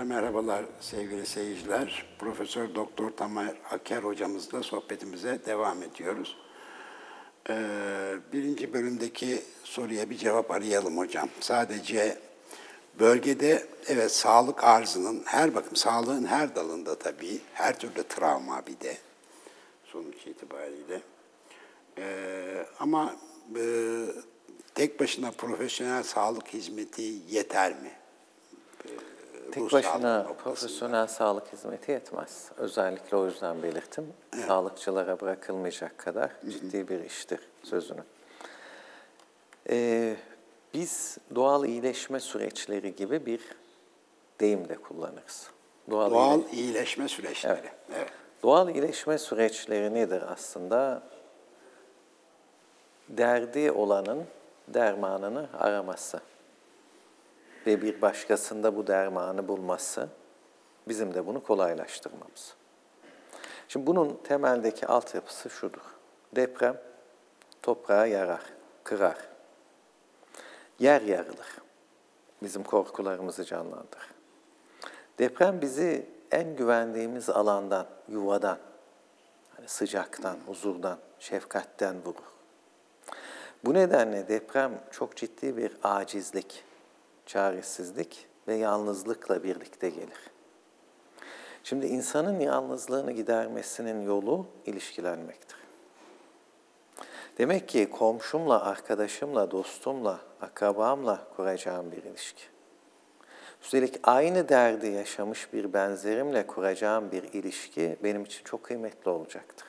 [0.03, 2.05] Tekrar merhabalar sevgili seyirciler.
[2.19, 6.37] Profesör Doktor Tamer Aker hocamızla sohbetimize devam ediyoruz.
[7.49, 11.29] Ee, birinci bölümdeki soruya bir cevap arayalım hocam.
[11.39, 12.17] Sadece
[12.99, 18.97] bölgede evet sağlık arzının her bakım sağlığın her dalında tabii her türlü travma bir de
[19.85, 21.01] sonuç itibariyle.
[21.97, 23.15] Ee, ama
[23.55, 23.65] e,
[24.75, 28.02] tek başına profesyonel sağlık hizmeti yeter mi?
[29.53, 30.43] Tek ruh başına noktasında.
[30.43, 32.51] profesyonel sağlık hizmeti yetmez.
[32.57, 34.13] Özellikle o yüzden belirttim.
[34.47, 38.03] Sağlıkçılara bırakılmayacak kadar ciddi bir iştir sözünü.
[39.69, 40.15] Ee,
[40.73, 43.41] biz doğal iyileşme süreçleri gibi bir
[44.39, 45.47] deyim de kullanırız.
[45.89, 47.59] Doğal, Doğal iyile- iyileşme süreçleri.
[47.59, 47.71] Evet.
[47.95, 48.09] evet.
[48.43, 51.03] Doğal iyileşme süreçleri nedir aslında?
[53.09, 54.23] Derdi olanın
[54.67, 56.19] dermanını araması
[57.67, 60.10] ve bir başkasında bu dermanı bulması
[60.88, 62.56] bizim de bunu kolaylaştırmamız.
[63.67, 65.82] Şimdi bunun temeldeki altyapısı şudur.
[66.36, 66.82] Deprem
[67.62, 68.41] toprağı yarar,
[68.84, 69.17] kırar.
[70.80, 71.58] Yer yarılır.
[72.43, 74.13] Bizim korkularımızı canlandırır.
[75.19, 78.58] Deprem bizi en güvendiğimiz alandan, yuvadan,
[79.56, 82.34] hani sıcaktan, huzurdan, şefkatten vurur.
[83.65, 86.63] Bu nedenle deprem çok ciddi bir acizlik,
[87.25, 90.31] çaresizlik ve yalnızlıkla birlikte gelir.
[91.63, 95.57] Şimdi insanın yalnızlığını gidermesinin yolu ilişkilenmektir.
[97.38, 102.43] Demek ki komşumla, arkadaşımla, dostumla, akrabamla kuracağım bir ilişki.
[103.62, 109.67] Üstelik aynı derdi yaşamış bir benzerimle kuracağım bir ilişki benim için çok kıymetli olacaktır.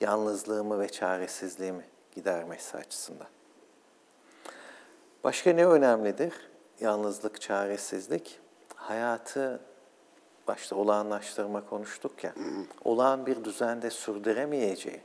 [0.00, 3.26] Yalnızlığımı ve çaresizliğimi gidermesi açısından.
[5.24, 6.49] Başka ne önemlidir?
[6.80, 8.40] Yalnızlık, çaresizlik.
[8.74, 9.60] Hayatı
[10.48, 12.34] başta olağanlaştırma konuştuk ya.
[12.84, 15.00] Olağan bir düzende sürdüremeyeceği,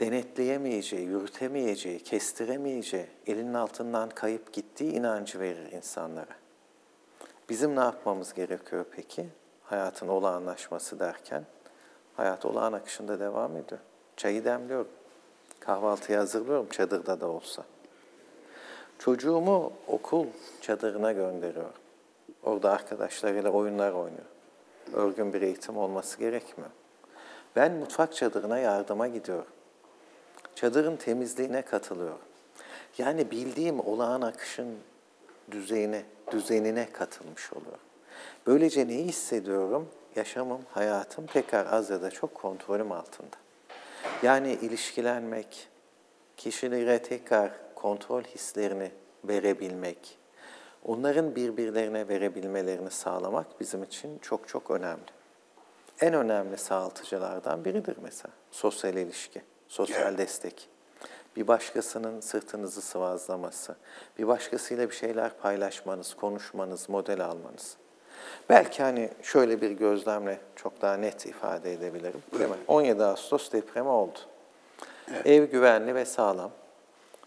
[0.00, 6.36] denetleyemeyeceği, yürütemeyeceği, kestiremeyeceği, elinin altından kayıp gittiği inancı verir insanlara.
[7.48, 9.28] Bizim ne yapmamız gerekiyor peki?
[9.64, 11.44] Hayatın olağanlaşması derken,
[12.16, 13.80] hayat olağan akışında devam ediyor.
[14.16, 14.88] Çayı demliyorum,
[15.60, 17.64] kahvaltıyı hazırlıyorum çadırda da olsa.
[18.98, 20.26] Çocuğumu okul
[20.60, 21.72] çadırına gönderiyorum.
[22.42, 24.26] Orada arkadaşlarıyla oyunlar oynuyor.
[24.92, 26.70] Örgün bir eğitim olması gerekmiyor.
[27.56, 29.46] Ben mutfak çadırına yardıma gidiyorum.
[30.54, 32.18] Çadırın temizliğine katılıyorum.
[32.98, 34.76] Yani bildiğim olağan akışın
[35.50, 37.80] düzeyine, düzenine katılmış oluyorum.
[38.46, 39.88] Böylece neyi hissediyorum?
[40.16, 43.36] Yaşamım, hayatım tekrar az ya da çok kontrolüm altında.
[44.22, 45.68] Yani ilişkilenmek,
[46.36, 47.50] kişilere tekrar
[47.86, 48.90] kontrol hislerini
[49.24, 50.18] verebilmek,
[50.84, 55.04] onların birbirlerine verebilmelerini sağlamak bizim için çok çok önemli.
[56.00, 60.18] En önemli sağaltıcılardan biridir mesela sosyal ilişki, sosyal Evet.
[60.18, 60.68] destek.
[61.36, 63.76] Bir başkasının sırtınızı sıvazlaması,
[64.18, 67.76] bir başkasıyla bir şeyler paylaşmanız, konuşmanız, model almanız.
[68.48, 72.22] Belki hani şöyle bir gözlemle çok daha net ifade edebilirim.
[72.38, 72.56] Değil mi?
[72.66, 74.18] 17 Ağustos depremi oldu.
[75.24, 76.50] Ev güvenli ve sağlam.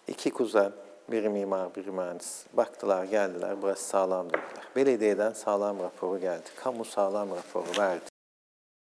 [0.10, 0.72] İki kuzen,
[1.12, 2.46] biri mimar, biri mühendis.
[2.54, 4.68] Baktılar, geldiler, burası sağlam dediler.
[4.76, 6.50] Belediyeden sağlam raporu geldi.
[6.56, 8.06] Kamu sağlam raporu verdi.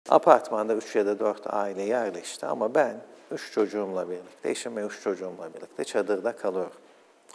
[0.08, 5.02] Apartmanda üç ya da dört aile yerleşti ama ben üç çocuğumla birlikte, eşim ve üç
[5.02, 6.72] çocuğumla birlikte çadırda kalıyorum.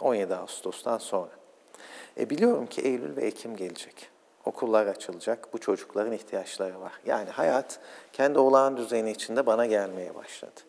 [0.00, 1.30] 17 Ağustos'tan sonra.
[2.20, 4.10] E biliyorum ki Eylül ve Ekim gelecek.
[4.44, 6.92] Okullar açılacak, bu çocukların ihtiyaçları var.
[7.06, 7.80] Yani hayat
[8.12, 10.60] kendi olağan düzeni içinde bana gelmeye başladı.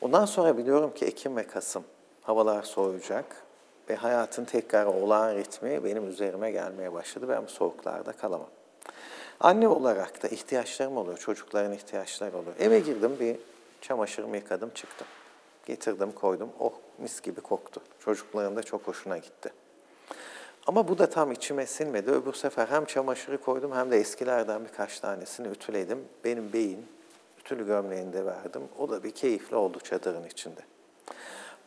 [0.00, 1.84] Ondan sonra biliyorum ki Ekim ve Kasım
[2.26, 3.24] havalar soğuyacak
[3.88, 7.26] ve hayatın tekrar olağan ritmi benim üzerime gelmeye başladı.
[7.28, 8.48] Ben bu soğuklarda kalamam.
[9.40, 12.54] Anne olarak da ihtiyaçlarım oluyor, çocukların ihtiyaçları oluyor.
[12.58, 13.36] Eve girdim bir
[13.80, 15.06] çamaşırımı yıkadım çıktım.
[15.66, 16.50] Getirdim koydum.
[16.60, 17.80] Oh mis gibi koktu.
[18.00, 19.52] Çocukların da çok hoşuna gitti.
[20.66, 22.10] Ama bu da tam içime sinmedi.
[22.10, 26.04] Öbür sefer hem çamaşırı koydum hem de eskilerden birkaç tanesini ütüledim.
[26.24, 26.86] Benim beyin
[27.40, 28.62] ütülü gömleğini de verdim.
[28.78, 30.60] O da bir keyifli oldu çadırın içinde.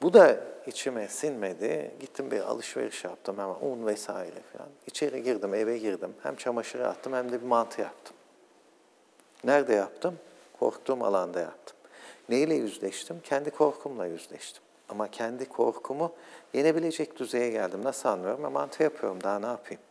[0.02, 1.92] Bu da içime sinmedi.
[2.00, 4.70] Gittim bir alışveriş yaptım hemen un vesaire falan.
[4.88, 6.14] İçeri girdim, eve girdim.
[6.24, 8.16] Hem çamaşırı attım hem de bir mantı yaptım.
[9.44, 10.20] Nerede yaptım?
[10.60, 11.78] Korktuğum alanda yaptım.
[12.30, 13.20] Neyle yüzleştim?
[13.24, 14.64] Kendi korkumla yüzleştim.
[14.90, 16.12] Ama kendi korkumu
[16.54, 17.84] yenebilecek düzeye geldim.
[17.84, 18.52] Nasıl anlıyorum?
[18.52, 19.82] Mantı yapıyorum, daha ne yapayım?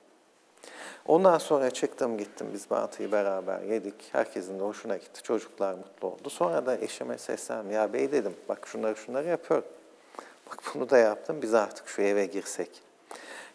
[1.07, 3.95] Ondan sonra çıktım gittim, biz mantıyı beraber yedik.
[4.13, 6.31] Herkesin de hoşuna gitti, çocuklar mutlu oldu.
[6.31, 9.69] Sonra da eşime seslendim, ya bey dedim, bak şunları şunları yapıyorum.
[10.51, 12.71] Bak bunu da yaptım, biz artık şu eve girsek.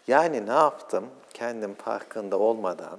[0.06, 1.06] Yani ne yaptım?
[1.34, 2.98] Kendim farkında olmadan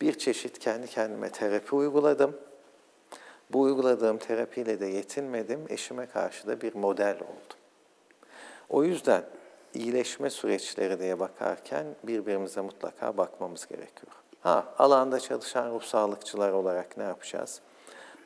[0.00, 2.36] bir çeşit kendi kendime terapi uyguladım.
[3.52, 5.66] Bu uyguladığım terapiyle de yetinmedim.
[5.68, 7.58] Eşime karşı da bir model oldum.
[8.68, 9.22] O yüzden
[9.74, 14.12] iyileşme süreçleri diye bakarken birbirimize mutlaka bakmamız gerekiyor.
[14.40, 17.60] Ha, alanda çalışan ruh sağlıkçılar olarak ne yapacağız?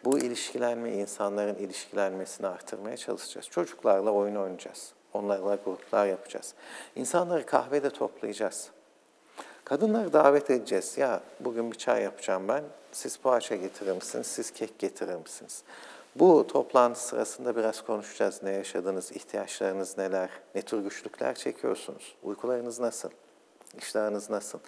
[0.04, 3.48] Bu ilişkilenme, insanların ilişkilenmesini artırmaya çalışacağız.
[3.48, 4.92] Çocuklarla oyun oynayacağız.
[5.12, 6.54] Onlarla gruplar yapacağız.
[6.96, 8.70] İnsanları kahvede toplayacağız.
[9.64, 10.98] Kadınları davet edeceğiz.
[10.98, 12.64] Ya bugün bir çay yapacağım ben.
[12.92, 14.26] Siz poğaça getirir misiniz?
[14.26, 15.62] Siz kek getirir misiniz?
[16.16, 18.42] Bu toplantı sırasında biraz konuşacağız.
[18.42, 23.10] Ne yaşadınız, ihtiyaçlarınız neler, ne tür güçlükler çekiyorsunuz, uykularınız nasıl,
[23.78, 24.58] işleriniz nasıl,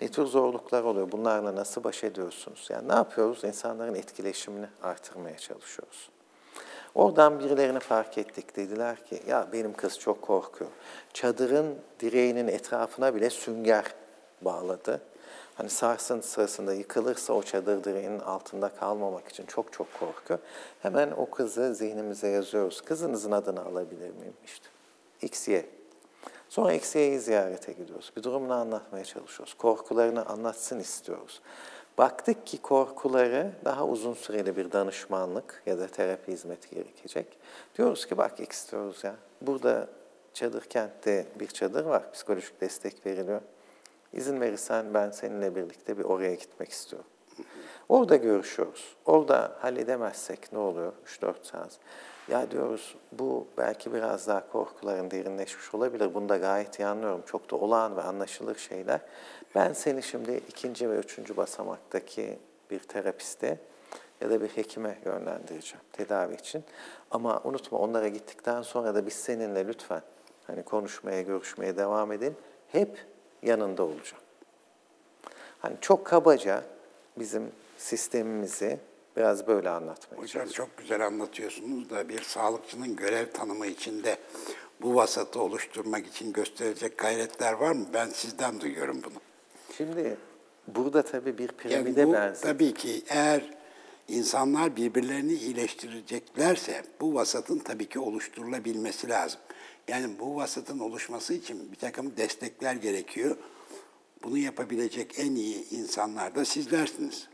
[0.00, 2.68] ne tür zorluklar oluyor, bunlarla nasıl baş ediyorsunuz?
[2.70, 3.44] Yani ne yapıyoruz?
[3.44, 6.10] İnsanların etkileşimini artırmaya çalışıyoruz.
[6.94, 8.56] Oradan birilerini fark ettik.
[8.56, 10.70] Dediler ki ya benim kız çok korkuyor.
[11.12, 13.84] Çadırın direğinin etrafına bile sünger
[14.42, 15.00] bağladı.
[15.54, 20.38] Hani sarsıntı sırasında yıkılırsa o çadır direğinin altında kalmamak için çok çok korku.
[20.82, 22.80] Hemen o kızı zihnimize yazıyoruz.
[22.80, 24.34] Kızınızın adını alabilir miyim?
[24.44, 24.68] İşte
[25.22, 25.56] XY.
[26.48, 28.12] Sonra XY'yi ziyarete gidiyoruz.
[28.16, 29.54] Bir durumunu anlatmaya çalışıyoruz.
[29.54, 31.40] Korkularını anlatsın istiyoruz.
[31.98, 37.38] Baktık ki korkuları daha uzun süreli bir danışmanlık ya da terapi hizmeti gerekecek.
[37.78, 39.14] Diyoruz ki bak X diyoruz ya.
[39.40, 39.88] Burada
[40.34, 42.12] çadır kentte bir çadır var.
[42.12, 43.40] Psikolojik destek veriliyor.
[44.12, 47.08] İzin verirsen ben seninle birlikte bir oraya gitmek istiyorum.
[47.88, 48.96] Orada görüşüyoruz.
[49.06, 51.78] Orada halledemezsek ne oluyor 3-4 saat?
[52.28, 56.14] Ya diyoruz bu belki biraz daha korkuların derinleşmiş olabilir.
[56.14, 57.22] Bunu da gayet iyi anlıyorum.
[57.26, 59.00] Çok da olağan ve anlaşılır şeyler.
[59.54, 62.38] Ben seni şimdi ikinci ve üçüncü basamaktaki
[62.70, 63.58] bir terapiste
[64.20, 66.64] ya da bir hekime yönlendireceğim tedavi için.
[67.10, 70.02] Ama unutma onlara gittikten sonra da biz seninle lütfen
[70.46, 72.36] hani konuşmaya, görüşmeye devam edelim.
[72.68, 73.06] Hep
[73.42, 74.22] yanında olacağım.
[75.58, 76.62] Hani çok kabaca
[77.18, 78.78] bizim sistemimizi
[79.16, 84.18] biraz böyle anlatmaya Hocam çok güzel anlatıyorsunuz da bir sağlıkçının görev tanımı içinde
[84.82, 87.86] bu vasatı oluşturmak için gösterecek gayretler var mı?
[87.94, 89.20] Ben sizden duyuyorum bunu.
[89.76, 90.16] Şimdi
[90.68, 92.40] burada tabii bir piramide Yani bu benzer.
[92.42, 93.54] tabii ki eğer
[94.08, 99.40] insanlar birbirlerini iyileştireceklerse bu vasatın tabii ki oluşturulabilmesi lazım.
[99.88, 103.36] Yani bu vasatın oluşması için bir takım destekler gerekiyor.
[104.24, 107.28] Bunu yapabilecek en iyi insanlar da sizlersiniz.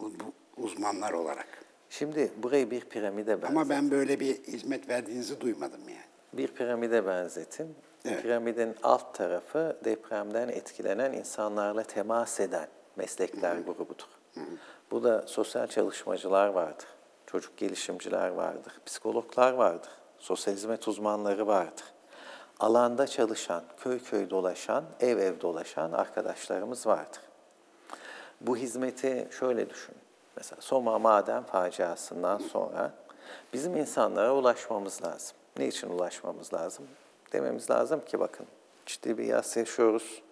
[0.00, 0.12] Bu
[0.56, 1.48] uzmanlar olarak.
[1.90, 3.48] Şimdi burayı bir piramide benzer.
[3.48, 6.00] Ama ben böyle bir hizmet verdiğinizi duymadım yani.
[6.32, 7.76] Bir piramide benzetin.
[8.04, 8.22] Evet.
[8.22, 14.08] Piramidin alt tarafı depremden etkilenen insanlarla temas eden meslekler grubudur.
[14.90, 16.86] Bu da sosyal çalışmacılar vardır,
[17.26, 21.84] çocuk gelişimciler vardır, psikologlar vardır, sosyal hizmet uzmanları vardır.
[22.60, 27.20] Alanda çalışan, köy köy dolaşan, ev ev dolaşan arkadaşlarımız vardır.
[28.40, 29.94] Bu hizmeti şöyle düşün.
[30.36, 32.92] Mesela Soma maden faciasından sonra
[33.52, 35.36] bizim insanlara ulaşmamız lazım.
[35.58, 36.86] Ne için ulaşmamız lazım?
[37.32, 38.46] Dememiz lazım ki bakın
[38.86, 40.22] ciddi bir yas yaşıyoruz.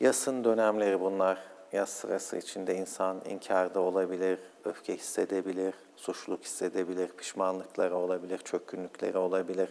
[0.00, 1.38] Yasın dönemleri bunlar.
[1.72, 9.68] Yaz sırası içinde insan inkarda olabilir, öfke hissedebilir, suçluluk hissedebilir, pişmanlıkları olabilir, çökkünlükleri olabilir.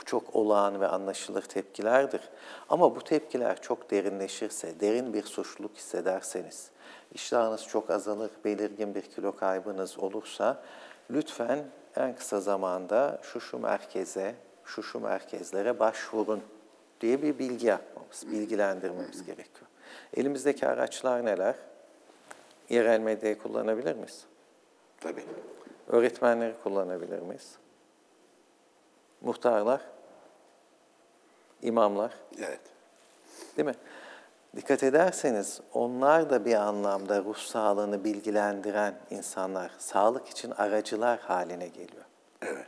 [0.00, 2.20] Bu çok olağan ve anlaşılır tepkilerdir.
[2.68, 6.70] Ama bu tepkiler çok derinleşirse, derin bir suçluluk hissederseniz,
[7.14, 10.62] iştahınız çok azalır, belirgin bir kilo kaybınız olursa
[11.10, 11.64] lütfen
[11.96, 14.34] en kısa zamanda şu şu merkeze,
[14.64, 16.42] şu şu merkezlere başvurun
[17.00, 19.66] diye bir bilgi yapmamız, bilgilendirmemiz gerekiyor.
[20.16, 21.54] Elimizdeki araçlar neler?
[22.68, 24.24] Yerel medyayı kullanabilir miyiz?
[25.00, 25.24] Tabii.
[25.88, 27.54] Öğretmenleri kullanabilir miyiz?
[29.20, 29.80] Muhtarlar,
[31.62, 32.60] imamlar, Evet.
[33.56, 33.74] değil mi?
[34.56, 42.04] Dikkat ederseniz onlar da bir anlamda ruh sağlığını bilgilendiren insanlar, sağlık için aracılar haline geliyor.
[42.42, 42.66] Evet.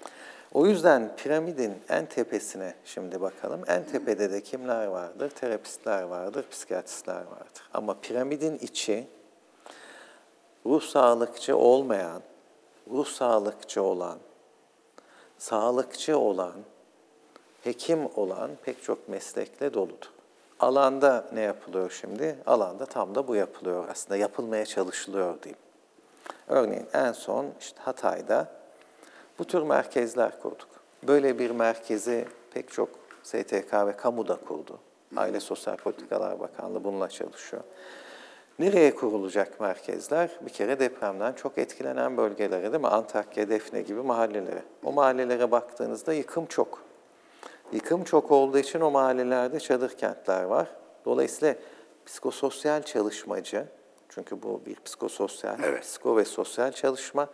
[0.55, 3.63] O yüzden piramidin en tepesine şimdi bakalım.
[3.67, 5.31] En tepede de kimler vardır?
[5.31, 7.69] Terapistler vardır, psikiyatristler vardır.
[7.75, 9.09] Ama piramidin içi
[10.67, 12.23] ruh sağlıkçı olmayan,
[12.91, 14.19] ruh sağlıkçı olan,
[15.39, 16.55] sağlıkçı olan,
[17.65, 20.16] hekim olan pek çok meslekle doludur.
[20.61, 22.39] Alanda ne yapılıyor şimdi?
[22.47, 24.17] Alanda tam da bu yapılıyor aslında.
[24.17, 25.59] Yapılmaya çalışılıyor diyeyim.
[26.49, 28.49] Örneğin en son işte Hatay'da
[29.39, 30.69] bu tür merkezler kurduk.
[31.03, 32.89] Böyle bir merkezi pek çok
[33.23, 34.79] STK ve kamu da kurdu.
[35.17, 37.63] Aile Sosyal Politikalar Bakanlığı bununla çalışıyor.
[38.59, 40.31] Nereye kurulacak merkezler?
[40.41, 42.89] Bir kere depremden çok etkilenen bölgelere değil mi?
[42.89, 44.63] Antakya, Defne gibi mahallelere.
[44.85, 46.86] O mahallelere baktığınızda yıkım çok.
[47.73, 50.69] Yıkım çok olduğu için o mahallelerde çadır kentler var.
[51.05, 51.55] Dolayısıyla
[52.07, 53.67] psikososyal çalışmacı,
[54.09, 55.83] çünkü bu bir psikososyal, Evet.
[55.83, 57.29] psiko ve sosyal çalışma,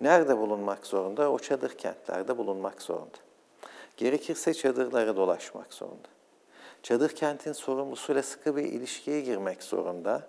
[0.00, 1.30] nerede bulunmak zorunda?
[1.32, 3.18] O çadır kentlerde bulunmak zorunda.
[3.96, 6.08] Gerekirse çadırlara dolaşmak zorunda.
[6.82, 10.22] Çadır kentin sorumlusuyla sıkı bir ilişkiye girmek zorunda.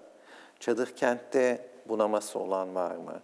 [0.59, 3.19] Çadır kentte bunaması olan var mı?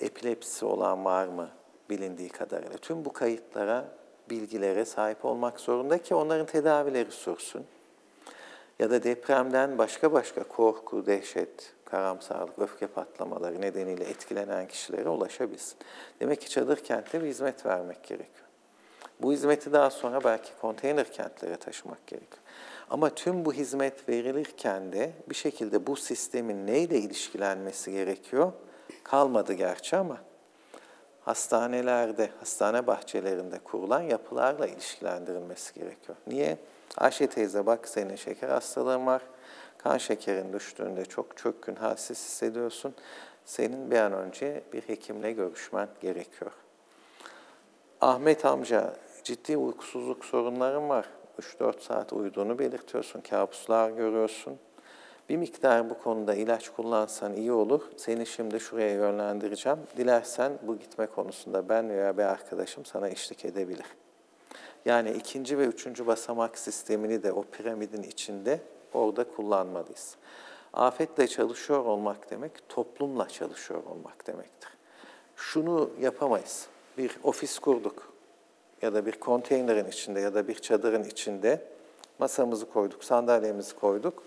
[0.00, 1.48] Epilepsisi olan var mı?
[1.90, 2.76] Bilindiği kadarıyla.
[2.76, 3.84] Tüm bu kayıtlara,
[4.30, 7.66] bilgilere sahip olmak zorunda ki onların tedavileri sürsün.
[8.78, 15.78] Ya da depremden başka başka korku, dehşet, karamsarlık, öfke patlamaları nedeniyle etkilenen kişilere ulaşabilsin.
[16.20, 18.46] Demek ki çadır kentte bir hizmet vermek gerekiyor.
[19.22, 22.42] Bu hizmeti daha sonra belki konteyner kentlere taşımak gerekiyor.
[22.90, 28.52] Ama tüm bu hizmet verilirken de bir şekilde bu sistemin neyle ilişkilenmesi gerekiyor?
[29.04, 30.18] Kalmadı gerçi ama
[31.28, 36.18] hastanelerde, hastane bahçelerinde kurulan yapılarla ilişkilendirilmesi gerekiyor.
[36.26, 36.58] Niye?
[36.96, 39.22] Ayşe teyze bak senin şeker hastalığın var.
[39.78, 42.94] Kan şekerin düştüğünde çok çökkün, halsiz hissediyorsun.
[43.44, 46.52] Senin bir an önce bir hekimle görüşmen gerekiyor.
[48.00, 51.06] Ahmet amca ciddi uykusuzluk sorunların var.
[51.40, 54.58] 3-4 saat uyuduğunu belirtiyorsun, kabuslar görüyorsun.
[55.28, 57.82] Bir miktar bu konuda ilaç kullansan iyi olur.
[57.96, 59.78] Seni şimdi şuraya yönlendireceğim.
[59.96, 63.86] Dilersen bu gitme konusunda ben veya bir arkadaşım sana eşlik edebilir.
[64.84, 68.60] Yani ikinci ve üçüncü basamak sistemini de o piramidin içinde
[68.94, 70.16] orada kullanmalıyız.
[70.72, 74.70] Afetle çalışıyor olmak demek, toplumla çalışıyor olmak demektir.
[75.36, 76.66] Şunu yapamayız.
[76.98, 78.12] Bir ofis kurduk
[78.82, 81.62] ya da bir konteynerin içinde ya da bir çadırın içinde
[82.18, 84.22] masamızı koyduk, sandalyemizi koyduk.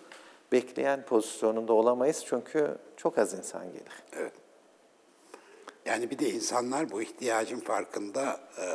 [0.51, 4.03] Bekleyen pozisyonunda olamayız çünkü çok az insan gelir.
[4.13, 4.33] Evet.
[5.85, 8.65] Yani bir de insanlar bu ihtiyacın farkında e,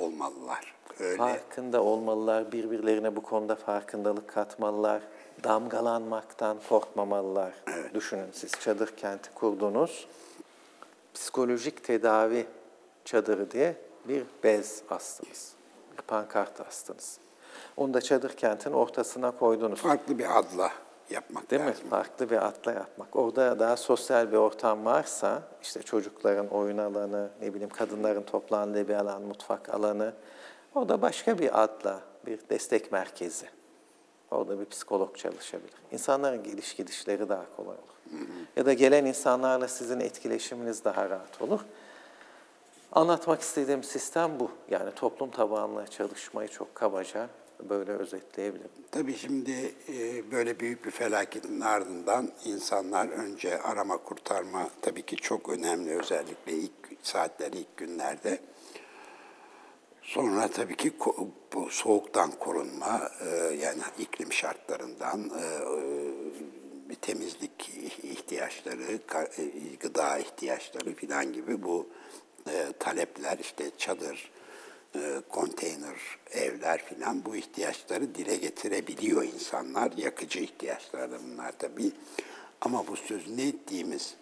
[0.00, 0.74] olmalılar.
[1.00, 1.16] Öyle.
[1.16, 5.02] Farkında olmalılar, birbirlerine bu konuda farkındalık katmalılar,
[5.44, 7.54] damgalanmaktan korkmamalılar.
[7.94, 10.08] Düşünün siz çadır kenti kurdunuz,
[11.14, 12.46] psikolojik tedavi
[13.04, 13.76] çadırı diye
[14.08, 15.52] bir bez astınız,
[15.98, 17.18] bir pankart astınız.
[17.76, 19.80] Onu da çadır kentin ortasına koydunuz.
[19.80, 20.70] Farklı bir adla
[21.10, 21.68] yapmak Değil mi?
[21.68, 21.88] lazım.
[21.90, 23.16] Farklı bir atla yapmak.
[23.16, 28.94] Orada daha sosyal bir ortam varsa, işte çocukların oyun alanı, ne bileyim kadınların toplandığı bir
[28.94, 30.12] alan, mutfak alanı,
[30.74, 33.46] orada başka bir adla bir destek merkezi.
[34.30, 35.74] Orada bir psikolog çalışabilir.
[35.92, 38.18] İnsanların geliş gidişleri daha kolay olur.
[38.56, 41.60] Ya da gelen insanlarla sizin etkileşiminiz daha rahat olur.
[42.92, 44.50] Anlatmak istediğim sistem bu.
[44.70, 47.28] Yani toplum tabanlı çalışmayı çok kabaca
[47.68, 48.70] böyle özetleyebilirim.
[48.90, 55.48] Tabii şimdi e, böyle büyük bir felaketin ardından insanlar önce arama kurtarma tabii ki çok
[55.48, 58.38] önemli özellikle ilk saatler, ilk günlerde.
[60.02, 60.92] Sonra tabii ki
[61.70, 65.44] soğuktan korunma, e, yani iklim şartlarından, e,
[66.92, 67.70] e, temizlik
[68.02, 68.98] ihtiyaçları,
[69.80, 71.88] gıda ihtiyaçları filan gibi bu
[72.78, 74.30] talepler işte çadır,
[75.28, 75.96] konteyner
[76.30, 79.92] evler filan bu ihtiyaçları dile getirebiliyor insanlar.
[79.92, 81.92] Yakıcı ihtiyaçlar da bunlar tabii.
[82.60, 84.14] Ama bu sözünü ettiğimiz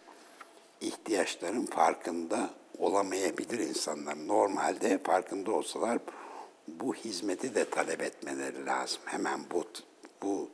[0.80, 4.28] ihtiyaçların farkında olamayabilir insanlar.
[4.28, 5.98] Normalde farkında olsalar
[6.68, 9.00] bu hizmeti de talep etmeleri lazım.
[9.04, 9.64] Hemen bu
[10.22, 10.50] bu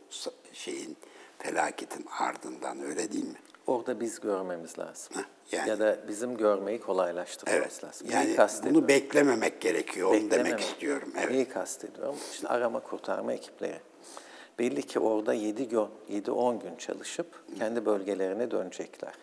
[0.52, 0.96] şeyin
[1.38, 3.38] felaketin ardından öyle değil mi?
[3.66, 5.16] Orada biz görmemiz lazım.
[5.16, 5.68] Heh, yani.
[5.68, 7.84] Ya da bizim görmeyi kolaylaştırmamız Evet.
[7.84, 8.08] lazım.
[8.10, 10.08] Yani Neyi bunu beklememek gerekiyor.
[10.08, 10.60] Onu demek Beklememek.
[10.60, 11.12] istiyorum.
[11.18, 11.30] Evet.
[11.30, 12.16] Neyi kastediyorum?
[12.32, 13.80] İşte arama kurtarma ekipleri.
[14.58, 17.26] Belli ki orada 7 gün, 7-10 gün çalışıp
[17.58, 19.14] kendi bölgelerine dönecekler.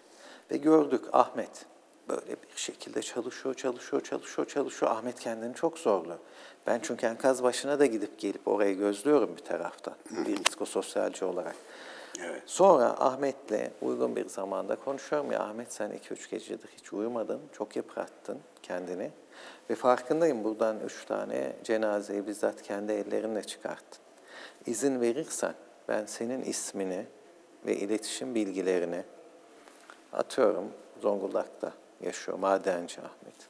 [0.52, 1.66] Ve gördük Ahmet
[2.10, 4.92] böyle bir şekilde çalışıyor, çalışıyor, çalışıyor, çalışıyor.
[4.92, 6.18] Ahmet kendini çok zorluyor.
[6.68, 9.94] Ben çünkü enkaz başına da gidip gelip orayı gözlüyorum bir taraftan,
[10.28, 11.56] bir psikososyalci olarak.
[12.20, 12.44] Evet.
[12.46, 18.40] Sonra Ahmet'le uygun bir zamanda konuşuyorum ya Ahmet sen 2-3 gecedir hiç uyumadın, çok yıprattın
[18.64, 19.12] kendini.
[19.70, 24.02] Ve farkındayım buradan üç tane cenazeyi bizzat kendi ellerinle çıkarttın.
[24.66, 25.54] İzin verirsen
[25.88, 27.06] ben senin ismini
[27.66, 29.04] ve iletişim bilgilerini
[30.14, 33.50] atıyorum Zonguldak'ta yaşıyor Madenci Ahmet.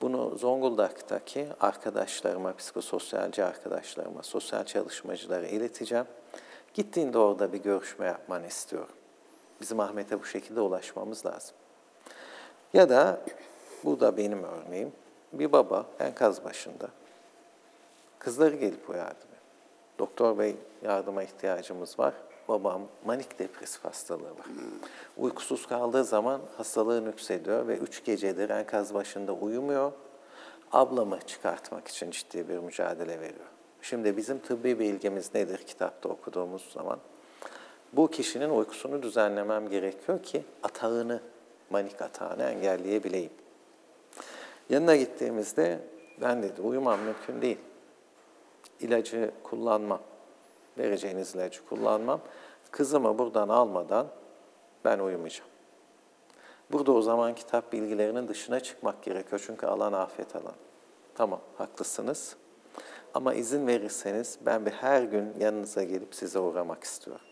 [0.00, 6.06] Bunu Zonguldak'taki arkadaşlarıma, psikososyalci arkadaşlarıma, sosyal çalışmacılara ileteceğim.
[6.78, 8.94] Gittiğinde orada bir görüşme yapmanı istiyorum.
[9.60, 11.56] Bizim Ahmet'e bu şekilde ulaşmamız lazım.
[12.72, 13.20] Ya da
[13.84, 14.92] bu da benim örneğim.
[15.32, 16.88] Bir baba enkaz başında.
[18.18, 19.38] Kızları gelip uyardı beni.
[19.98, 22.14] Doktor bey yardıma ihtiyacımız var.
[22.48, 24.46] Babam manik depresif hastalığı var.
[25.16, 29.92] Uykusuz kaldığı zaman hastalığı nüksediyor ve üç gecedir enkaz başında uyumuyor.
[30.72, 33.57] Ablamı çıkartmak için ciddi bir mücadele veriyor.
[33.82, 36.98] Şimdi bizim tıbbi bilgimiz nedir kitapta okuduğumuz zaman?
[37.92, 41.20] Bu kişinin uykusunu düzenlemem gerekiyor ki atağını,
[41.70, 43.30] manik atağını engelleyebileyim.
[44.70, 45.80] Yanına gittiğimizde
[46.20, 47.58] ben dedi uyumam mümkün değil.
[48.80, 50.00] İlacı kullanmam.
[50.78, 52.20] Vereceğiniz ilacı kullanmam.
[52.70, 54.06] Kızımı buradan almadan
[54.84, 55.50] ben uyumayacağım.
[56.72, 59.42] Burada o zaman kitap bilgilerinin dışına çıkmak gerekiyor.
[59.46, 60.54] Çünkü alan afet alan.
[61.14, 62.36] Tamam, haklısınız.
[63.14, 67.26] Ama izin verirseniz ben bir her gün yanınıza gelip size uğramak istiyorum.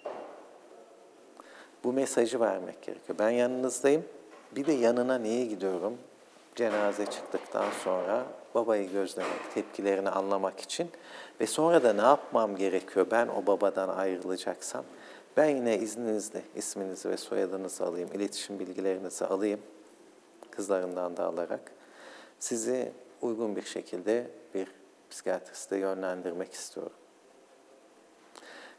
[1.85, 3.19] Bu mesajı vermek gerekiyor.
[3.19, 4.05] Ben yanınızdayım.
[4.57, 5.99] Bir de yanına niye gidiyorum?
[6.55, 8.25] Cenaze çıktıktan sonra
[8.55, 10.91] babayı gözlemek, tepkilerini anlamak için
[11.41, 14.85] ve sonra da ne yapmam gerekiyor ben o babadan ayrılacaksam?
[15.37, 19.61] Ben yine izninizle isminizi ve soyadınızı alayım, iletişim bilgilerinizi alayım,
[20.51, 21.73] kızlarından da alarak
[22.39, 24.69] sizi uygun bir şekilde bir
[25.11, 26.93] psikiyatriste yönlendirmek istiyorum.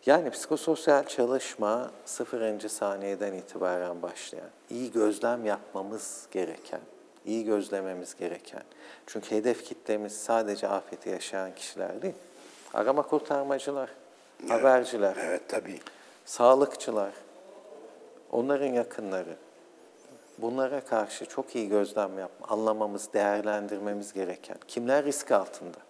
[0.05, 6.80] Yani psikososyal çalışma sıfırıncı saniyeden itibaren başlayan, iyi gözlem yapmamız gereken,
[7.25, 8.63] iyi gözlememiz gereken.
[9.05, 12.13] Çünkü hedef kitlemiz sadece afeti yaşayan kişiler değil.
[12.73, 13.89] Arama kurtarmacılar,
[14.39, 15.80] evet, haberciler, evet, tabii.
[16.25, 17.11] sağlıkçılar,
[18.32, 19.36] onların yakınları.
[20.38, 24.57] Bunlara karşı çok iyi gözlem yapma, anlamamız, değerlendirmemiz gereken.
[24.67, 25.86] Kimler risk altında?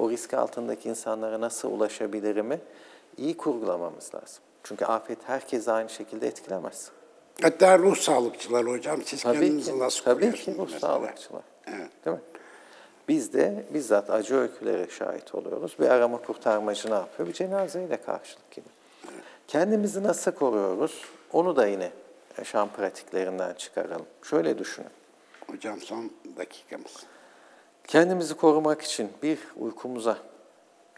[0.00, 2.60] O risk altındaki insanlara nasıl ulaşabilirimi
[3.16, 4.42] iyi kurgulamamız lazım.
[4.62, 6.90] Çünkü afet herkese aynı şekilde etkilemez.
[7.42, 10.80] Hatta ruh sağlıkçıları hocam siz tabii kendinizi ki, nasıl Tabii ki ruh mesela?
[10.80, 11.42] sağlıkçılar.
[11.66, 11.90] Evet.
[12.04, 12.22] Değil mi?
[13.08, 15.76] Biz de bizzat acı öykülere şahit oluyoruz.
[15.80, 17.28] Bir arama kurtarmacı ne yapıyor?
[17.28, 18.68] Bir cenazeyle karşılık gibi.
[19.48, 21.04] Kendimizi nasıl koruyoruz?
[21.32, 21.90] Onu da yine
[22.38, 24.06] yaşam pratiklerinden çıkaralım.
[24.22, 24.90] Şöyle düşünün.
[25.50, 26.96] Hocam son dakikamız.
[27.90, 30.18] Kendimizi korumak için bir uykumuza,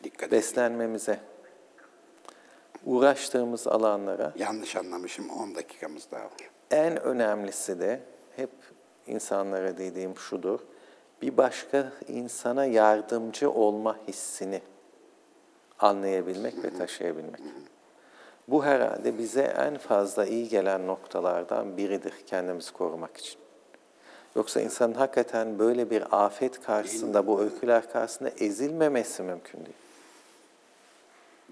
[0.05, 1.21] Dikkat beslenmemize,
[2.85, 6.33] uğraştığımız alanlara Yanlış anlamışım 10 dakikamız daha var.
[6.71, 8.01] en önemlisi de
[8.37, 8.51] hep
[9.07, 10.61] insanlara dediğim şudur.
[11.23, 14.63] Bir başka insana yardımcı olma hissini
[15.79, 17.41] anlayabilmek ve taşıyabilmek.
[18.49, 23.42] Bu herhalde bize en fazla iyi gelen noktalardan biridir kendimizi korumak için.
[24.37, 29.77] Yoksa insanın hakikaten böyle bir afet karşısında, bu öyküler karşısında ezilmemesi mümkün değil.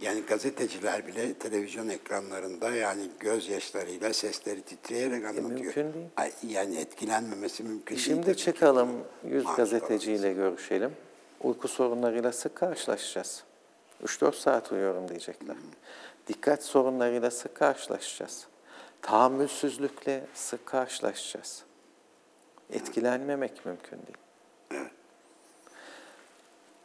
[0.01, 5.51] Yani gazeteciler bile televizyon ekranlarında yani gözyaşlarıyla sesleri titreyerek anlatıyor.
[5.51, 6.07] mümkün değil.
[6.17, 8.07] Ay, yani etkilenmemesi mümkün değil.
[8.07, 8.91] Şimdi çıkalım,
[9.25, 10.91] yüz gazeteciyle görüşelim.
[11.43, 13.45] Uyku sorunlarıyla sık karşılaşacağız.
[14.05, 15.57] 3-4 saat uyuyorum diyecekler.
[16.27, 18.47] Dikkat sorunlarıyla sık karşılaşacağız.
[19.03, 21.63] Tahammülsüzlükle sık karşılaşacağız.
[22.73, 24.19] Etkilenmemek mümkün değil.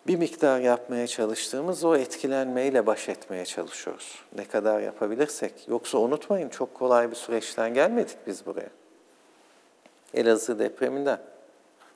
[0.08, 4.20] Bir miktar yapmaya çalıştığımız o etkilenmeyle baş etmeye çalışıyoruz.
[4.36, 5.68] Ne kadar yapabilirsek.
[5.68, 8.70] Yoksa unutmayın çok kolay bir süreçten gelmedik biz buraya.
[10.14, 11.20] Elazığ depreminden.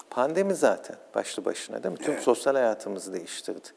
[0.09, 2.05] Pandemi zaten başlı başına değil mi?
[2.05, 3.67] Tüm sosyal hayatımızı değiştirdi.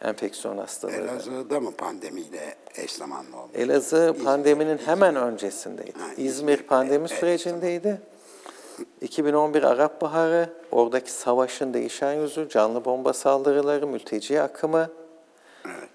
[0.00, 0.92] Enfeksiyon hastalığı.
[0.92, 3.56] Elazığ'da mı pandemiyle eş zamanlı olmuş?
[3.56, 5.98] Elazığ pandeminin hemen öncesindeydi.
[5.98, 8.00] Ha, İzmir İzmir, pandemi evet, sürecindeydi.
[9.02, 14.90] 2011 Arap Baharı, oradaki savaşın değişen yüzü, canlı bomba saldırıları, mülteci akımı,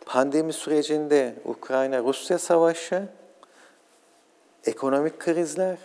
[0.06, 3.08] pandemi sürecinde Ukrayna-Rusya savaşı,
[4.66, 5.78] ekonomik krizler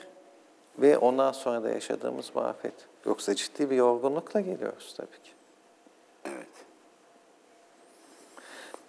[0.79, 2.75] ve ondan sonra da yaşadığımız bu afet.
[3.07, 5.33] Yoksa ciddi bir yorgunlukla geliyoruz tabii ki.
[6.25, 6.47] Evet.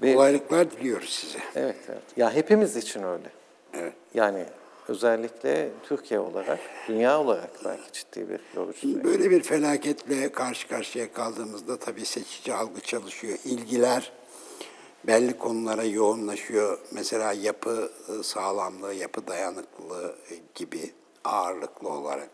[0.01, 1.39] Ve, Kolaylıklar diliyoruz size.
[1.55, 2.03] evet, evet.
[2.17, 3.29] Ya hepimiz için öyle.
[3.73, 3.93] Evet.
[4.13, 4.45] Yani
[4.88, 9.03] özellikle Türkiye olarak, dünya olarak belki ciddi bir yorucu.
[9.03, 13.38] Böyle bir felaketle karşı karşıya kaldığımızda tabii seçici algı çalışıyor.
[13.45, 14.11] İlgiler
[15.07, 16.79] belli konulara yoğunlaşıyor.
[16.91, 20.91] Mesela yapı e, sağlamlığı, yapı dayanıklılığı e, gibi
[21.23, 22.29] ağırlıklı olarak.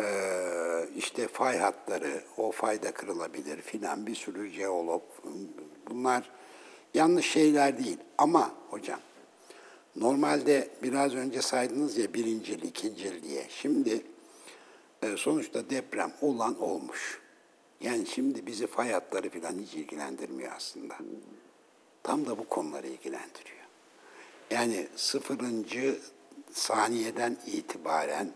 [0.00, 5.02] Ee, işte fay hatları, o fayda kırılabilir filan bir sürü jeolog.
[5.90, 6.30] Bunlar
[6.94, 7.98] yanlış şeyler değil.
[8.18, 9.00] Ama hocam
[9.96, 13.46] normalde biraz önce saydınız ya birincil, ikincil diye.
[13.48, 14.02] Şimdi
[15.02, 17.20] e, sonuçta deprem olan olmuş.
[17.80, 20.94] Yani şimdi bizi fay hatları filan hiç ilgilendirmiyor aslında.
[22.02, 23.64] Tam da bu konuları ilgilendiriyor.
[24.50, 25.98] Yani sıfırıncı
[26.52, 28.30] saniyeden itibaren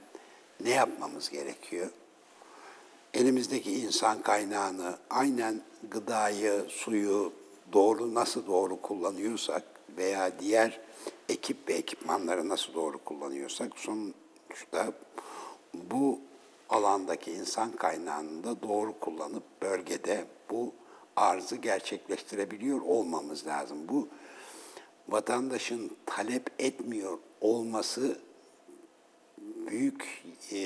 [0.61, 1.91] ne yapmamız gerekiyor?
[3.15, 7.33] Elimizdeki insan kaynağını aynen gıdayı, suyu
[7.73, 10.81] doğru nasıl doğru kullanıyorsak veya diğer
[11.29, 14.93] ekip ve ekipmanları nasıl doğru kullanıyorsak sonuçta
[15.75, 16.21] bu
[16.69, 20.73] alandaki insan kaynağını da doğru kullanıp bölgede bu
[21.17, 23.79] arzı gerçekleştirebiliyor olmamız lazım.
[23.89, 24.09] Bu
[25.09, 28.19] vatandaşın talep etmiyor olması
[29.71, 30.59] büyük e,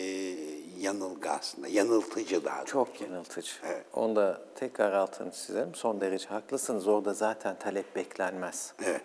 [0.82, 2.64] yanılgı aslında, yanıltıcı daha.
[2.64, 3.52] Çok yanıltıcı.
[3.66, 3.84] Evet.
[3.94, 5.74] Onda tekrar altını çizelim.
[5.74, 6.88] Son derece haklısınız.
[6.88, 8.74] Orada zaten talep beklenmez.
[8.84, 9.02] Evet,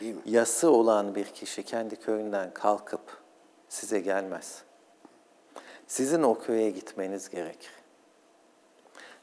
[0.00, 0.20] değil mi?
[0.24, 3.20] Yası olan bir kişi kendi köyünden kalkıp
[3.68, 4.62] size gelmez.
[5.86, 7.72] Sizin o köye gitmeniz gerekir.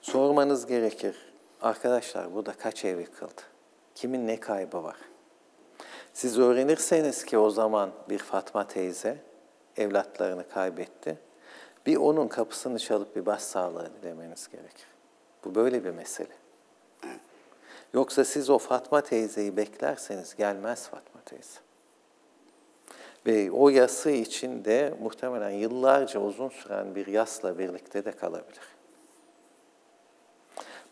[0.01, 1.33] Sormanız gerekir.
[1.61, 3.41] Arkadaşlar burada kaç ev yıkıldı?
[3.95, 4.97] Kimin ne kaybı var?
[6.13, 9.17] Siz öğrenirseniz ki o zaman bir Fatma teyze
[9.77, 11.17] evlatlarını kaybetti.
[11.87, 14.87] Bir onun kapısını çalıp bir başsağlığı dilemeniz gerekir.
[15.45, 16.33] Bu böyle bir mesele.
[17.93, 21.59] Yoksa siz o Fatma teyzeyi beklerseniz gelmez Fatma teyze.
[23.25, 28.75] Ve o yası içinde muhtemelen yıllarca uzun süren bir yasla birlikte de kalabilir.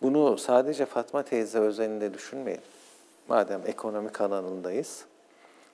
[0.01, 2.61] Bunu sadece Fatma teyze özelinde düşünmeyin.
[3.27, 5.05] Madem ekonomik alanındayız,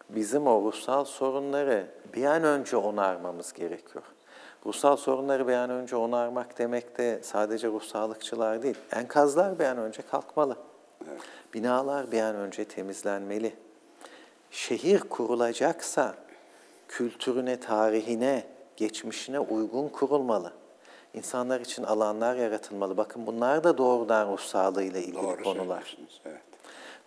[0.09, 4.03] bizim o ruhsal sorunları bir an önce onarmamız gerekiyor.
[4.65, 9.77] Ruhsal sorunları bir an önce onarmak demek de sadece ruh sağlıkçılar değil, enkazlar bir an
[9.77, 10.57] önce kalkmalı.
[11.53, 13.55] Binalar bir an önce temizlenmeli.
[14.51, 16.15] Şehir kurulacaksa
[16.87, 18.43] kültürüne, tarihine,
[18.77, 20.53] geçmişine uygun kurulmalı.
[21.13, 22.97] İnsanlar için alanlar yaratılmalı.
[22.97, 25.97] Bakın bunlar da doğrudan ruh sağlığıyla ilgili Doğru konular.
[26.25, 26.41] evet.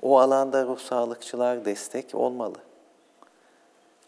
[0.03, 2.57] O alanda ruh sağlıkçılar destek olmalı.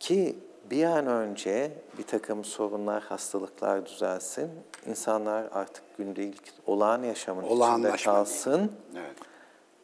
[0.00, 0.36] Ki
[0.70, 4.50] bir an önce bir takım sorunlar, hastalıklar düzelsin.
[4.86, 8.72] İnsanlar artık gündelik olağan yaşamın içinde kalsın.
[8.96, 9.16] Evet.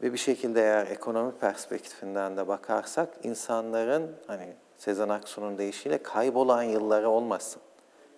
[0.02, 7.08] Ve bir şekilde eğer ekonomi perspektifinden de bakarsak insanların hani Sezen Aksu'nun deyişiyle kaybolan yılları
[7.08, 7.62] olmasın.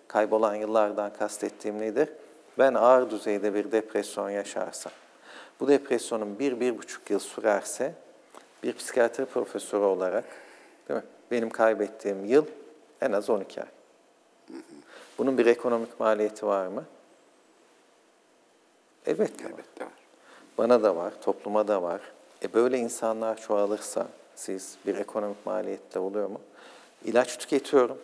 [0.07, 2.09] Kaybolan yıllardan kastettiğim nedir?
[2.57, 4.93] Ben ağır düzeyde bir depresyon yaşarsam,
[5.59, 7.93] bu depresyonun bir, bir buçuk yıl sürerse
[8.63, 10.23] bir psikiyatri profesörü olarak
[10.89, 11.05] değil mi?
[11.31, 12.45] Benim kaybettiğim yıl
[13.01, 13.67] en az 12 ay.
[15.17, 16.85] Bunun bir ekonomik maliyeti var mı?
[19.05, 19.49] Elbette var.
[19.49, 19.93] Elbette var.
[20.57, 22.01] Bana da var, topluma da var.
[22.43, 26.41] E böyle insanlar çoğalırsa siz bir ekonomik maliyetle oluyor mu?
[27.05, 27.97] İlaç tüketiyorum.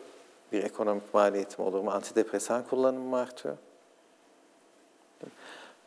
[0.51, 1.91] Bir ekonomik maliyetim olur mu?
[1.91, 3.57] Antidepresan kullanımım artıyor.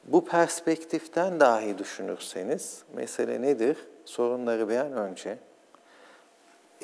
[0.05, 3.77] Bu perspektiften dahi düşünürseniz mesele nedir?
[4.05, 5.39] Sorunları bir an önce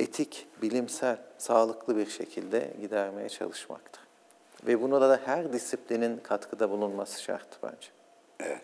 [0.00, 4.02] etik, bilimsel, sağlıklı bir şekilde gidermeye çalışmaktır.
[4.66, 7.88] Ve buna da her disiplinin katkıda bulunması şart bence.
[8.40, 8.62] Evet.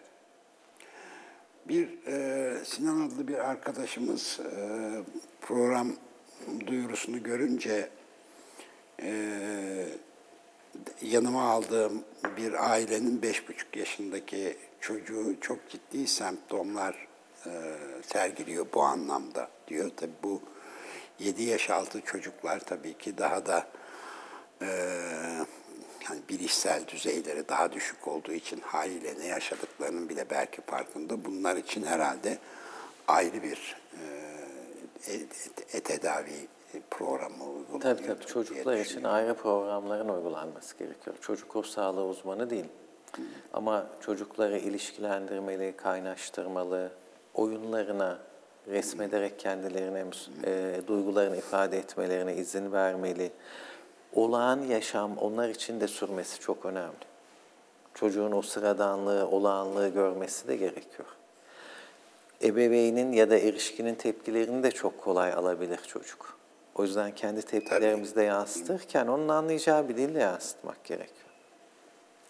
[1.69, 4.61] Bir e, Sinan adlı bir arkadaşımız e,
[5.41, 5.93] program
[6.67, 7.89] duyurusunu görünce
[9.03, 9.89] e,
[11.03, 12.05] yanıma aldığım
[12.37, 17.07] bir ailenin beş buçuk yaşındaki çocuğu çok ciddi semptomlar
[17.47, 17.51] e,
[18.07, 19.91] sergiliyor bu anlamda diyor.
[19.97, 20.43] Tabii bu
[21.19, 23.67] 7 yaş altı çocuklar tabii ki daha da
[24.63, 24.67] e,
[26.11, 31.25] yani bilişsel düzeyleri daha düşük olduğu için haliyle ne yaşadıklarının bile belki farkında.
[31.25, 32.39] Bunlar için herhalde
[33.09, 35.21] ayrı bir e, e,
[35.73, 36.49] e, tedavi
[36.91, 37.81] programı uygulanıyor.
[37.81, 41.17] Tabii tabii çocuklar için ayrı programların uygulanması gerekiyor.
[41.21, 42.67] Çocuk ruh sağlığı uzmanı değil.
[43.53, 46.93] Ama çocukları ilişkilendirmeli, kaynaştırmalı,
[47.35, 48.19] oyunlarına
[48.69, 50.05] resmederek kendilerine
[50.45, 53.31] e, duygularını ifade etmelerine izin vermeli.
[54.13, 57.07] Olağan yaşam onlar için de sürmesi çok önemli.
[57.95, 61.09] Çocuğun o sıradanlığı, olağanlığı görmesi de gerekiyor.
[62.43, 66.39] Ebeveynin ya da erişkinin tepkilerini de çok kolay alabilir çocuk.
[66.75, 71.27] O yüzden kendi tepkilerimizi de yansıtırken onun anlayacağı bir dille yansıtmak gerekiyor.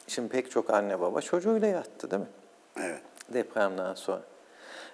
[0.06, 2.28] Şimdi pek çok anne baba çocuğuyla yattı değil mi?
[2.76, 3.02] Evet.
[3.28, 4.22] Depremden sonra.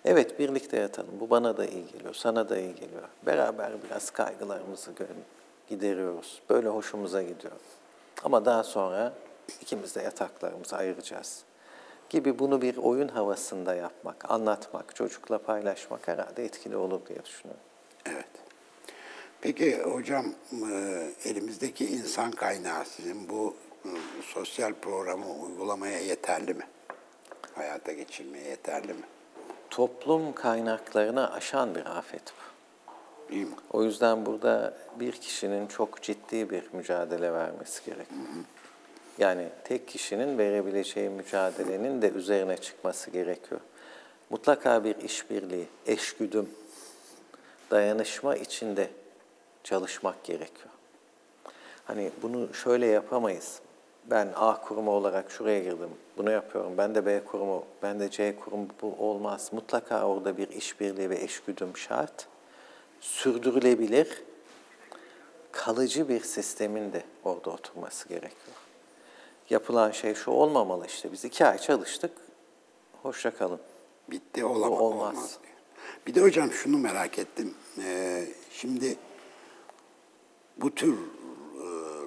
[0.04, 1.20] Evet birlikte yatalım.
[1.20, 3.08] Bu bana da iyi geliyor, sana da iyi geliyor.
[3.26, 4.90] Beraber biraz kaygılarımızı
[5.68, 6.42] gideriyoruz.
[6.50, 7.52] Böyle hoşumuza gidiyor.
[8.24, 9.12] Ama daha sonra
[9.60, 11.42] ikimiz de yataklarımızı ayıracağız.
[12.10, 17.64] Gibi bunu bir oyun havasında yapmak, anlatmak, çocukla paylaşmak herhalde etkili olur diye düşünüyorum.
[18.06, 18.26] Evet.
[19.40, 20.26] Peki hocam
[20.70, 23.90] e, elimizdeki insan kaynağı sizin bu e,
[24.22, 26.64] sosyal programı uygulamaya yeterli mi?
[27.54, 29.04] Hayata geçirmeye yeterli mi?
[29.72, 32.22] Toplum kaynaklarını aşan bir afet
[33.30, 33.34] bu.
[33.34, 33.46] Mi?
[33.72, 38.20] O yüzden burada bir kişinin çok ciddi bir mücadele vermesi gerekiyor.
[39.18, 43.60] Yani tek kişinin verebileceği mücadelenin de üzerine çıkması gerekiyor.
[44.30, 46.50] Mutlaka bir işbirliği, eşgüdüm,
[47.70, 48.90] dayanışma içinde
[49.64, 50.70] çalışmak gerekiyor.
[51.84, 53.60] Hani bunu şöyle yapamayız.
[54.10, 56.72] Ben A kurumu olarak şuraya girdim, bunu yapıyorum.
[56.78, 59.48] Ben de B kurumu, ben de C kurumu bu olmaz.
[59.52, 62.26] Mutlaka orada bir işbirliği ve eşgüdüm şart.
[63.00, 64.22] Sürdürülebilir,
[65.52, 68.56] kalıcı bir sistemin de orada oturması gerekiyor.
[69.50, 71.12] Yapılan şey şu olmamalı işte.
[71.12, 72.12] Biz iki ay çalıştık,
[73.02, 73.60] hoşça kalın.
[74.10, 74.78] Bitti olamaz.
[74.78, 75.16] Bu olmaz.
[75.16, 75.38] olmaz.
[75.42, 75.54] diyor.
[76.06, 77.54] Bir de hocam şunu merak ettim.
[77.84, 78.96] Ee, şimdi
[80.56, 80.98] bu tür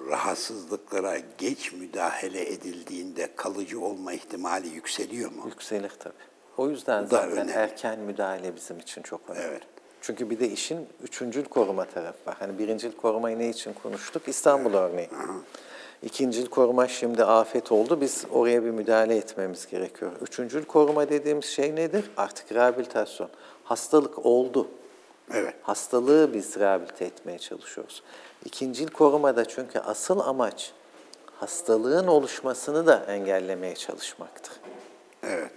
[0.08, 5.42] rahatsızlıklara geç müdahale edildiğinde kalıcı olma ihtimali yükseliyor mu?
[5.46, 6.14] Yükselir tabii.
[6.56, 7.52] O yüzden da zaten önemli.
[7.52, 9.44] erken müdahale bizim için çok önemli.
[9.46, 9.62] Evet.
[10.00, 12.36] Çünkü bir de işin üçüncül koruma tarafı var.
[12.38, 14.28] Hani birincil korumayı ne için konuştuk?
[14.28, 15.08] İstanbul örneği.
[16.02, 18.00] İkincil koruma şimdi afet oldu.
[18.00, 20.12] Biz oraya bir müdahale etmemiz gerekiyor.
[20.22, 22.10] Üçüncül koruma dediğimiz şey nedir?
[22.16, 23.28] Artık rehabilitasyon.
[23.64, 24.68] Hastalık oldu.
[25.34, 25.54] Evet.
[25.62, 28.02] Hastalığı biz rehabilite etmeye çalışıyoruz.
[28.44, 30.72] İkincil korumada çünkü asıl amaç
[31.40, 34.52] hastalığın oluşmasını da engellemeye çalışmaktır.
[35.22, 35.52] Evet.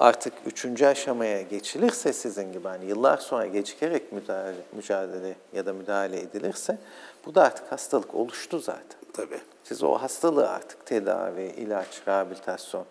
[0.00, 6.20] Artık üçüncü aşamaya geçilirse sizin gibi hani yıllar sonra gecikerek müdahale, mücadele ya da müdahale
[6.20, 6.78] edilirse
[7.26, 8.98] bu da artık hastalık oluştu zaten.
[9.12, 9.40] Tabii.
[9.64, 12.84] Siz o hastalığı artık tedavi, ilaç, rehabilitasyon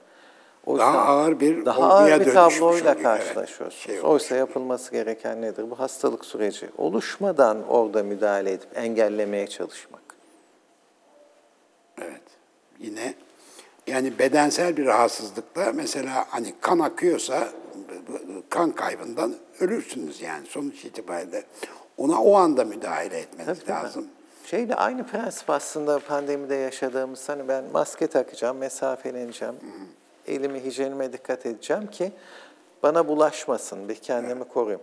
[0.66, 3.74] o Daha ağır bir daha ağır bir tabloyla karşılaşıyorsunuz.
[3.74, 4.12] şey olmuş.
[4.12, 5.70] Oysa yapılması gereken nedir?
[5.72, 10.02] Bu hastalık süreci oluşmadan orada müdahale edip engellemeye çalışmak.
[12.02, 12.22] Evet.
[12.80, 13.14] Yine
[13.88, 17.48] yani bedensel bir rahatsızlıkta mesela hani kan akıyorsa
[18.50, 21.44] kan kaybından ölürsünüz yani sonuç itibariyle.
[21.98, 24.08] Ona o anda müdahale etmeniz Tabii, lazım.
[24.46, 29.56] Şeyle aynı prensip aslında pandemide yaşadığımız hani ben maske takacağım, mesafeleneceğim,
[30.28, 32.12] elimi hijyenime dikkat edeceğim ki
[32.84, 34.82] bana bulaşmasın, bir kendimi koruyayım.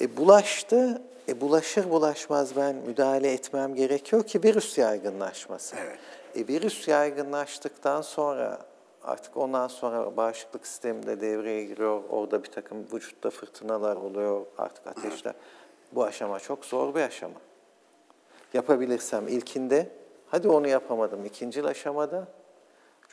[0.00, 5.76] E bulaştı, e bulaşır bulaşmaz ben müdahale etmem gerekiyor ki virüs yaygınlaşmasın.
[5.76, 5.98] Evet.
[6.34, 8.58] E virüs yaygınlaştıktan sonra
[9.02, 12.02] artık ondan sonra bağışıklık sistemi de devreye giriyor.
[12.10, 15.34] Orada bir takım vücutta fırtınalar oluyor, artık ateşler.
[15.92, 17.40] Bu aşama çok zor bir aşama
[18.54, 19.90] yapabilirsem ilkinde,
[20.26, 22.28] hadi onu yapamadım ikinci aşamada.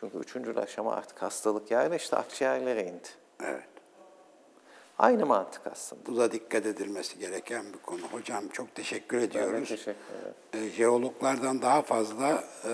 [0.02, 3.08] Çünkü üçüncü aşama artık hastalık yerleşti, akciğerlere indi.
[3.44, 3.64] Evet.
[4.98, 6.06] Aynı mantık aslında.
[6.06, 8.02] Bu da dikkat edilmesi gereken bir konu.
[8.12, 9.70] Hocam çok teşekkür Ben ediyoruz.
[9.70, 10.68] teşekkür ederim.
[10.68, 12.74] E, jeologlardan daha fazla e,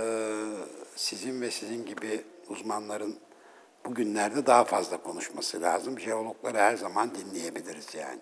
[0.95, 3.15] sizin ve sizin gibi uzmanların
[3.85, 5.99] bugünlerde daha fazla konuşması lazım.
[5.99, 8.19] Jeologları her zaman dinleyebiliriz yani.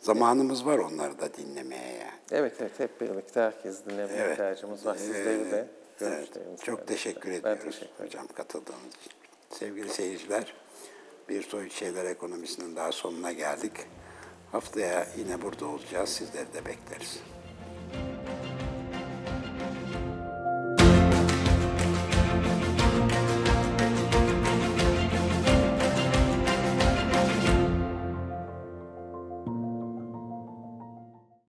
[0.00, 2.20] Zamanımız var onları da dinlemeye yani.
[2.32, 4.32] Evet evet hep birlikte herkes dinlemeye Evet.
[4.32, 4.94] ihtiyacımız var.
[4.96, 5.68] Sizleri de
[6.00, 6.28] Evet,
[6.64, 8.06] çok teşekkür Ben ediyoruz teşekkür ederim.
[8.06, 9.12] hocam katıldığınız için.
[9.50, 10.54] Sevgili seyirciler,
[11.28, 13.72] Bir Soyut Şeyler Ekonomisi'nin daha sonuna geldik.
[14.52, 16.08] Haftaya yine burada olacağız.
[16.08, 17.20] Sizleri de bekleriz.